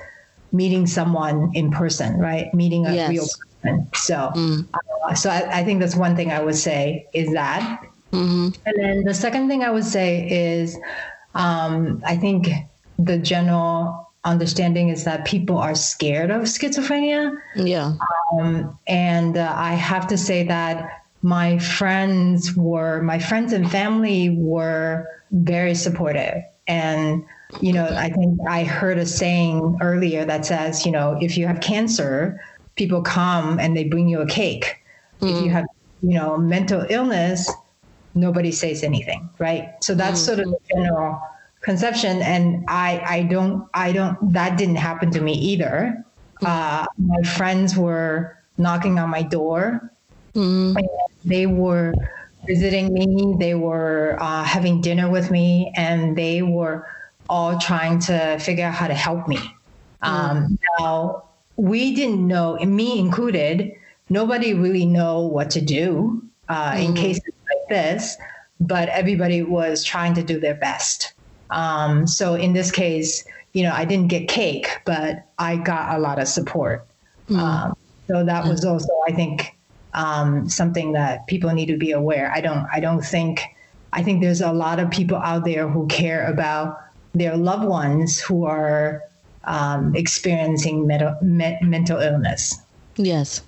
meeting 0.54 0.86
someone 0.86 1.50
in 1.54 1.70
person, 1.70 2.18
right? 2.18 2.54
Meeting 2.54 2.86
a 2.86 2.94
yes. 2.94 3.10
real 3.10 3.26
person. 3.62 3.88
So, 3.94 4.30
mm. 4.36 4.66
uh, 4.72 5.14
so 5.14 5.28
I, 5.28 5.58
I, 5.60 5.64
think 5.64 5.80
that's 5.80 5.96
one 5.96 6.14
thing 6.14 6.30
I 6.30 6.40
would 6.40 6.54
say 6.54 7.08
is 7.12 7.32
that. 7.32 7.82
Mm-hmm. 8.12 8.48
And 8.64 8.74
then 8.78 9.04
the 9.04 9.14
second 9.14 9.48
thing 9.48 9.64
I 9.64 9.70
would 9.70 9.84
say 9.84 10.28
is, 10.30 10.78
um, 11.34 12.00
I 12.06 12.16
think 12.16 12.48
the 13.00 13.18
general 13.18 14.12
understanding 14.24 14.90
is 14.90 15.02
that 15.04 15.24
people 15.24 15.58
are 15.58 15.74
scared 15.74 16.30
of 16.30 16.42
schizophrenia. 16.42 17.36
Yeah. 17.56 17.94
Um, 18.32 18.78
and 18.86 19.36
uh, 19.36 19.52
I 19.56 19.74
have 19.74 20.06
to 20.06 20.16
say 20.16 20.44
that 20.44 21.02
my 21.22 21.58
friends 21.58 22.54
were, 22.54 23.02
my 23.02 23.18
friends 23.18 23.52
and 23.52 23.68
family 23.68 24.30
were 24.30 25.08
very 25.32 25.74
supportive. 25.74 26.44
And 26.68 27.24
you 27.60 27.72
know, 27.72 27.86
I 27.86 28.10
think 28.10 28.38
I 28.48 28.64
heard 28.64 28.98
a 28.98 29.06
saying 29.06 29.78
earlier 29.80 30.24
that 30.24 30.46
says, 30.46 30.84
you 30.84 30.92
know, 30.92 31.18
if 31.20 31.36
you 31.36 31.46
have 31.46 31.60
cancer, 31.60 32.40
people 32.76 33.02
come 33.02 33.58
and 33.58 33.76
they 33.76 33.84
bring 33.84 34.08
you 34.08 34.20
a 34.20 34.26
cake. 34.26 34.76
Mm. 35.20 35.30
If 35.30 35.44
you 35.44 35.50
mm. 35.50 35.52
have, 35.52 35.64
you 36.02 36.14
know, 36.14 36.36
mental 36.36 36.84
illness, 36.90 37.50
nobody 38.14 38.52
says 38.52 38.82
anything, 38.82 39.28
right? 39.38 39.72
So 39.82 39.94
that's 39.94 40.20
mm. 40.20 40.26
sort 40.26 40.38
of 40.40 40.46
the 40.50 40.58
general 40.74 41.20
conception. 41.60 42.22
And 42.22 42.64
I, 42.68 43.02
I 43.06 43.22
don't, 43.24 43.68
I 43.74 43.92
don't, 43.92 44.32
that 44.32 44.58
didn't 44.58 44.76
happen 44.76 45.10
to 45.12 45.20
me 45.20 45.34
either. 45.34 46.04
Mm. 46.42 46.48
Uh, 46.48 46.86
my 46.98 47.22
friends 47.22 47.76
were 47.76 48.38
knocking 48.58 48.98
on 48.98 49.10
my 49.10 49.22
door. 49.22 49.90
Mm. 50.34 50.76
They 51.24 51.46
were 51.46 51.94
visiting 52.46 52.92
me. 52.92 53.36
They 53.38 53.54
were 53.54 54.16
uh, 54.20 54.44
having 54.44 54.80
dinner 54.80 55.08
with 55.08 55.30
me, 55.30 55.72
and 55.76 56.16
they 56.16 56.42
were 56.42 56.86
all 57.28 57.58
trying 57.58 57.98
to 58.00 58.38
figure 58.38 58.64
out 58.66 58.74
how 58.74 58.88
to 58.88 58.94
help 58.94 59.28
me. 59.28 59.38
Um, 60.02 60.58
now, 60.78 61.24
we 61.56 61.94
didn't 61.94 62.26
know, 62.26 62.56
me 62.58 62.98
included, 62.98 63.72
nobody 64.10 64.52
really 64.52 64.84
know 64.84 65.20
what 65.20 65.50
to 65.50 65.60
do 65.60 66.22
uh, 66.48 66.72
mm. 66.72 66.84
in 66.84 66.94
cases 66.94 67.22
like 67.24 67.68
this, 67.68 68.16
but 68.60 68.88
everybody 68.90 69.42
was 69.42 69.82
trying 69.82 70.14
to 70.14 70.22
do 70.22 70.38
their 70.38 70.54
best. 70.54 71.14
Um, 71.50 72.06
so 72.06 72.34
in 72.34 72.52
this 72.52 72.70
case, 72.70 73.24
you 73.52 73.62
know, 73.62 73.72
I 73.72 73.84
didn't 73.84 74.08
get 74.08 74.28
cake, 74.28 74.80
but 74.84 75.24
I 75.38 75.56
got 75.56 75.96
a 75.96 75.98
lot 75.98 76.18
of 76.18 76.28
support. 76.28 76.86
Mm. 77.30 77.38
Um, 77.38 77.76
so 78.08 78.24
that 78.24 78.44
was 78.44 78.64
also, 78.64 78.92
I 79.08 79.12
think, 79.12 79.56
um, 79.94 80.48
something 80.48 80.92
that 80.92 81.26
people 81.28 81.50
need 81.54 81.66
to 81.66 81.78
be 81.78 81.92
aware. 81.92 82.30
I 82.34 82.40
don't, 82.40 82.66
I 82.72 82.80
don't 82.80 83.02
think, 83.02 83.42
I 83.92 84.02
think 84.02 84.20
there's 84.20 84.40
a 84.40 84.52
lot 84.52 84.80
of 84.80 84.90
people 84.90 85.16
out 85.16 85.44
there 85.44 85.68
who 85.68 85.86
care 85.86 86.26
about 86.26 86.80
their 87.14 87.36
loved 87.36 87.66
ones 87.66 88.20
who 88.20 88.44
are 88.44 89.02
um, 89.44 89.94
experiencing 89.94 90.86
mental, 90.86 91.16
me- 91.22 91.58
mental 91.62 92.00
illness. 92.00 92.58
Yes. 92.96 93.42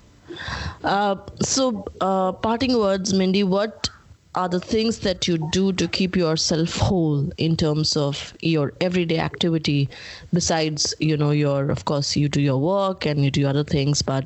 Uh, 0.83 1.15
so, 1.41 1.85
uh, 2.01 2.31
parting 2.33 2.77
words, 2.77 3.13
Mindy, 3.13 3.43
what 3.43 3.89
are 4.35 4.47
the 4.47 4.59
things 4.59 4.99
that 4.99 5.27
you 5.27 5.37
do 5.51 5.73
to 5.73 5.87
keep 5.87 6.15
yourself 6.15 6.75
whole 6.75 7.31
in 7.37 7.57
terms 7.57 7.97
of 7.97 8.33
your 8.41 8.71
everyday 8.81 9.17
activity 9.17 9.89
besides 10.31 10.93
you 10.99 11.17
know 11.17 11.31
your 11.31 11.71
of 11.71 11.85
course 11.85 12.15
you 12.15 12.29
do 12.29 12.39
your 12.39 12.57
work 12.57 13.05
and 13.07 13.23
you 13.25 13.31
do 13.31 13.47
other 13.47 13.63
things 13.63 14.03
but 14.03 14.25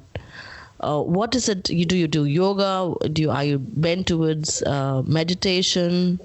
uh, 0.81 1.01
what 1.01 1.33
is 1.33 1.47
it 1.47 1.69
you 1.69 1.85
do 1.85 1.95
you 1.95 2.09
do 2.09 2.25
yoga 2.25 2.93
do 3.09 3.21
you 3.21 3.31
are 3.31 3.45
you 3.45 3.59
bent 3.59 4.05
towards 4.05 4.61
uh, 4.63 5.01
meditation 5.05 6.19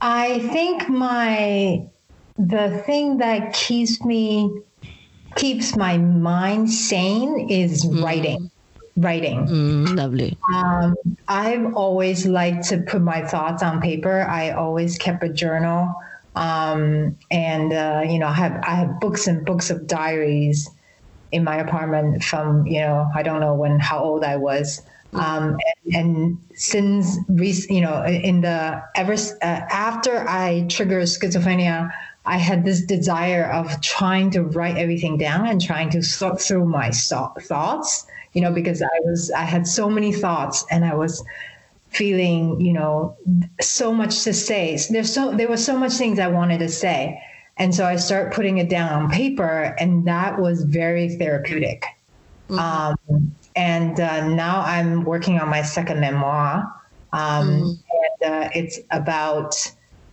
i 0.00 0.38
think 0.50 0.88
my 0.88 1.84
the 2.38 2.82
thing 2.86 3.18
that 3.18 3.52
keeps 3.52 4.04
me 4.04 4.62
keeps 5.36 5.76
my 5.76 5.98
mind 5.98 6.70
sane 6.70 7.48
is 7.50 7.84
mm. 7.84 8.02
writing 8.02 8.50
writing 8.96 9.46
mm, 9.46 9.96
lovely 9.96 10.36
um, 10.54 10.94
i've 11.28 11.74
always 11.74 12.26
liked 12.26 12.68
to 12.68 12.78
put 12.78 13.00
my 13.00 13.24
thoughts 13.24 13.62
on 13.62 13.80
paper 13.80 14.22
i 14.22 14.50
always 14.50 14.98
kept 14.98 15.22
a 15.22 15.28
journal 15.28 15.94
um, 16.38 17.16
and 17.30 17.72
uh, 17.72 18.02
you 18.08 18.18
know 18.18 18.28
I 18.28 18.32
have 18.32 18.62
I 18.64 18.74
have 18.76 19.00
books 19.00 19.26
and 19.26 19.44
books 19.44 19.70
of 19.70 19.86
diaries 19.86 20.70
in 21.32 21.44
my 21.44 21.56
apartment 21.56 22.22
from 22.22 22.66
you 22.66 22.80
know 22.80 23.10
I 23.14 23.22
don't 23.22 23.40
know 23.40 23.54
when 23.54 23.78
how 23.80 24.02
old 24.02 24.24
I 24.24 24.36
was. 24.36 24.82
Um, 25.14 25.56
and, 25.86 25.94
and, 25.94 26.38
since 26.54 27.16
you 27.70 27.80
know 27.80 28.04
in 28.04 28.42
the 28.42 28.82
ever 28.94 29.14
uh, 29.14 29.44
after 29.70 30.28
I 30.28 30.66
triggered 30.68 31.04
schizophrenia, 31.04 31.90
I 32.26 32.36
had 32.36 32.64
this 32.64 32.82
desire 32.82 33.44
of 33.44 33.80
trying 33.80 34.30
to 34.32 34.42
write 34.42 34.76
everything 34.76 35.16
down 35.16 35.46
and 35.46 35.62
trying 35.62 35.90
to 35.90 36.02
sort 36.02 36.40
through 36.40 36.66
my 36.66 36.90
so- 36.90 37.32
thoughts. 37.40 38.06
You 38.34 38.42
know, 38.42 38.52
because 38.52 38.82
I 38.82 39.00
was 39.04 39.30
I 39.30 39.42
had 39.42 39.66
so 39.66 39.88
many 39.88 40.12
thoughts 40.12 40.64
and 40.70 40.84
I 40.84 40.94
was 40.94 41.24
feeling 41.88 42.60
you 42.60 42.74
know 42.74 43.16
so 43.60 43.94
much 43.94 44.24
to 44.24 44.34
say. 44.34 44.78
There's 44.90 45.12
so 45.12 45.34
there 45.34 45.48
was 45.48 45.64
so 45.64 45.78
much 45.78 45.92
things 45.92 46.18
I 46.18 46.28
wanted 46.28 46.58
to 46.58 46.68
say 46.68 47.18
and 47.58 47.74
so 47.74 47.84
I 47.84 47.96
start 47.96 48.32
putting 48.32 48.58
it 48.58 48.68
down 48.68 48.92
on 48.92 49.10
paper, 49.10 49.74
and 49.78 50.06
that 50.06 50.38
was 50.38 50.62
very 50.62 51.16
therapeutic. 51.16 51.84
Mm-hmm. 52.48 52.58
Um, 52.58 53.34
and 53.58 53.98
uh, 53.98 54.28
now 54.28 54.60
I'm 54.60 55.02
working 55.02 55.40
on 55.40 55.48
my 55.48 55.62
second 55.62 56.00
memoir. 56.00 56.62
Um, 57.12 57.48
mm-hmm. 57.48 58.22
And 58.22 58.32
uh, 58.32 58.48
it's 58.54 58.78
about 58.92 59.54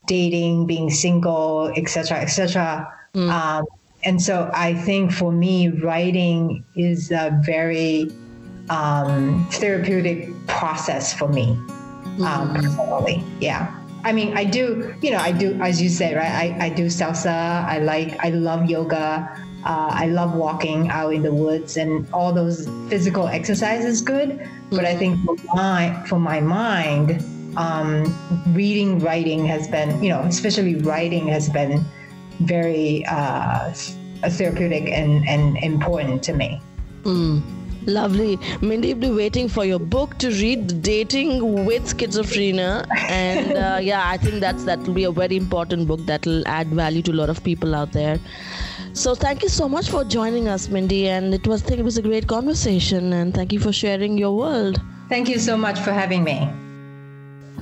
dating, 0.07 0.65
being 0.65 0.89
single, 0.89 1.71
etc., 1.77 2.17
etc. 2.17 2.91
Mm-hmm. 3.13 3.29
Um, 3.29 3.65
and 4.03 4.19
so 4.21 4.49
I 4.53 4.73
think 4.73 5.11
for 5.11 5.31
me, 5.31 5.69
writing 5.69 6.65
is 6.75 7.11
a 7.11 7.39
very 7.45 8.09
um, 8.69 9.45
therapeutic 9.51 10.33
process 10.47 11.13
for 11.13 11.27
me 11.27 11.51
um, 11.51 11.69
mm-hmm. 12.17 12.55
personally. 12.55 13.23
Yeah. 13.39 13.71
I 14.03 14.11
mean, 14.11 14.35
I 14.37 14.43
do, 14.43 14.95
you 15.01 15.11
know, 15.11 15.17
I 15.17 15.31
do, 15.31 15.53
as 15.61 15.81
you 15.81 15.89
say, 15.89 16.15
right? 16.15 16.29
I, 16.29 16.65
I 16.65 16.69
do 16.69 16.87
salsa. 16.87 17.65
I 17.65 17.77
like, 17.79 18.17
I 18.25 18.29
love 18.29 18.69
yoga. 18.69 19.44
Uh, 19.65 19.89
I 19.91 20.05
love 20.07 20.35
walking 20.35 20.89
out 20.89 21.13
in 21.13 21.23
the 21.23 21.33
woods 21.33 21.75
and 21.75 22.07
all 22.13 22.31
those 22.31 22.67
physical 22.87 23.27
exercises 23.27 24.01
good. 24.01 24.29
Mm-hmm. 24.29 24.75
But 24.75 24.85
I 24.85 24.95
think 24.95 25.19
for 25.25 25.35
my, 25.55 26.03
for 26.07 26.19
my 26.19 26.39
mind, 26.39 27.23
um, 27.57 28.05
reading, 28.53 28.99
writing 28.99 29.45
has 29.45 29.67
been, 29.67 30.03
you 30.03 30.09
know, 30.09 30.21
especially 30.21 30.75
writing 30.75 31.27
has 31.29 31.49
been 31.49 31.83
very 32.41 33.05
uh, 33.07 33.73
therapeutic 34.29 34.89
and, 34.89 35.27
and 35.27 35.57
important 35.57 36.21
to 36.23 36.33
me. 36.33 36.61
Mm. 37.03 37.41
Lovely. 37.87 38.39
Mindy, 38.61 38.93
be 38.93 39.11
waiting 39.11 39.47
for 39.47 39.63
your 39.63 39.77
book 39.77 40.17
to 40.17 40.29
read 40.29 40.81
Dating 40.81 41.65
with 41.65 41.95
Schizophrenia. 41.95 42.85
And 43.09 43.55
uh, 43.55 43.77
yeah, 43.81 44.09
I 44.09 44.17
think 44.17 44.39
that's 44.39 44.63
that 44.63 44.79
will 44.79 44.95
be 44.95 45.03
a 45.03 45.11
very 45.11 45.37
important 45.37 45.87
book 45.87 45.99
that 46.07 46.25
will 46.25 46.41
add 46.47 46.67
value 46.67 47.03
to 47.03 47.11
a 47.11 47.13
lot 47.13 47.29
of 47.29 47.43
people 47.43 47.75
out 47.75 47.91
there. 47.91 48.19
So 48.95 49.13
thank 49.13 49.43
you 49.43 49.49
so 49.49 49.67
much 49.67 49.89
for 49.89 50.05
joining 50.05 50.47
us, 50.47 50.69
Mindy. 50.69 51.09
And 51.09 51.33
it 51.33 51.45
was 51.45 51.61
I 51.63 51.67
think 51.67 51.79
it 51.81 51.83
was 51.83 51.97
a 51.97 52.01
great 52.01 52.27
conversation 52.27 53.11
and 53.11 53.33
thank 53.33 53.51
you 53.51 53.59
for 53.59 53.73
sharing 53.73 54.17
your 54.17 54.35
world. 54.35 54.81
Thank 55.09 55.27
you 55.27 55.37
so 55.37 55.57
much 55.57 55.79
for 55.79 55.91
having 55.91 56.23
me. 56.23 56.64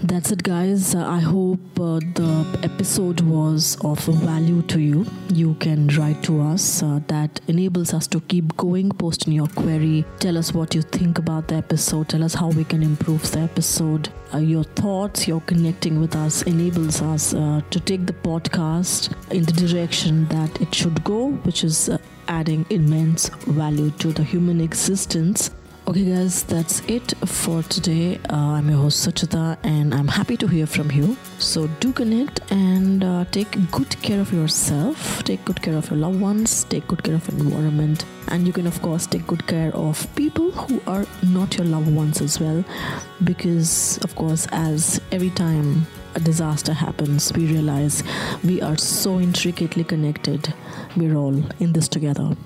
That's 0.06 0.32
it, 0.32 0.44
guys. 0.44 0.94
Uh, 0.96 1.08
I 1.08 1.20
hope 1.20 1.80
uh, 1.80 2.00
the 2.16 2.60
episode 2.62 3.22
was 3.22 3.78
of 3.86 4.00
value 4.00 4.62
to 4.63 4.82
you. 4.82 5.06
You 5.30 5.54
can 5.62 5.88
write 5.96 6.22
to 6.24 6.42
us. 6.42 6.84
Uh, 6.84 7.00
that 7.08 7.39
enables 7.48 7.94
us 7.94 8.06
to 8.08 8.20
keep 8.20 8.58
going. 8.58 8.92
Post 8.92 9.28
in 9.28 9.34
your 9.34 9.48
query. 9.48 10.04
Tell 10.20 10.38
us 10.38 10.54
what 10.54 10.76
you 10.76 10.82
think 10.82 11.20
about 11.20 11.48
the 11.48 11.56
episode. 11.56 12.10
Tell 12.10 12.22
us 12.22 12.34
how 12.34 12.50
we 12.50 12.66
can 12.66 12.84
improve 12.84 13.32
the 13.32 13.39
episode. 13.39 14.10
Uh, 14.34 14.39
your 14.39 14.66
thoughts, 14.66 15.26
your 15.26 15.39
connecting 15.42 16.02
with 16.02 16.18
us 16.18 16.42
enables 16.44 17.02
us 17.02 17.34
uh, 17.34 17.62
to 17.70 17.80
take 17.80 18.06
the 18.06 18.13
podcast 18.13 19.13
in 19.32 19.44
the 19.44 19.54
direction 19.54 20.28
that 20.28 20.62
it 20.62 20.76
should 20.76 21.02
go, 21.06 21.30
which 21.44 21.63
is 21.63 21.88
uh, 21.88 21.98
adding 22.28 22.66
immense 22.70 23.30
value 23.48 23.89
to 23.92 24.12
the 24.12 24.24
human 24.24 24.60
existence 24.60 25.50
Okay, 25.86 26.06
guys, 26.06 26.43
that's 26.43 26.80
it 26.88 27.13
for 27.28 27.62
today. 27.63 28.17
Uh, 28.30 28.56
I'm 28.56 28.69
your 28.69 28.80
host 28.80 29.06
Suchita, 29.06 29.58
and 29.63 29.93
I'm 29.93 30.08
happy 30.08 30.38
to 30.38 30.48
hear 30.48 30.65
from 30.65 30.89
you. 30.89 31.17
So 31.39 31.67
do 31.82 31.91
connect 31.91 32.39
and 32.54 33.04
uh, 33.04 33.26
take 33.32 33.52
good 33.69 34.02
care 34.02 34.22
of 34.22 34.32
yourself, 34.32 35.22
take 35.26 35.43
good 35.43 35.62
care 35.62 35.76
of 35.76 35.89
your 35.89 36.00
loved 36.00 36.22
ones, 36.22 36.63
take 36.63 36.88
good 36.88 37.04
care 37.04 37.15
of 37.15 37.28
environment, 37.28 38.06
and 38.30 38.48
you 38.48 38.54
can, 38.54 38.65
of 38.65 38.82
course, 38.82 39.06
take 39.06 39.28
good 39.28 39.46
care 39.46 39.76
of 39.76 40.08
people 40.15 40.52
who 40.52 40.82
are 40.88 41.06
not 41.22 41.58
your 41.58 41.67
loved 41.67 41.93
ones 41.93 42.22
as 42.22 42.39
well. 42.39 42.63
Because, 43.26 43.98
of 44.04 44.15
course, 44.15 44.48
as 44.54 45.02
every 45.12 45.32
time 45.32 45.86
a 46.15 46.22
disaster 46.22 46.72
happens, 46.72 47.34
we 47.34 47.46
realize 47.48 48.04
we 48.41 48.62
are 48.62 48.78
so 48.78 49.19
intricately 49.19 49.84
connected. 49.84 50.54
We're 50.96 51.15
all 51.15 51.43
in 51.60 51.74
this 51.74 51.89
together. 51.89 52.38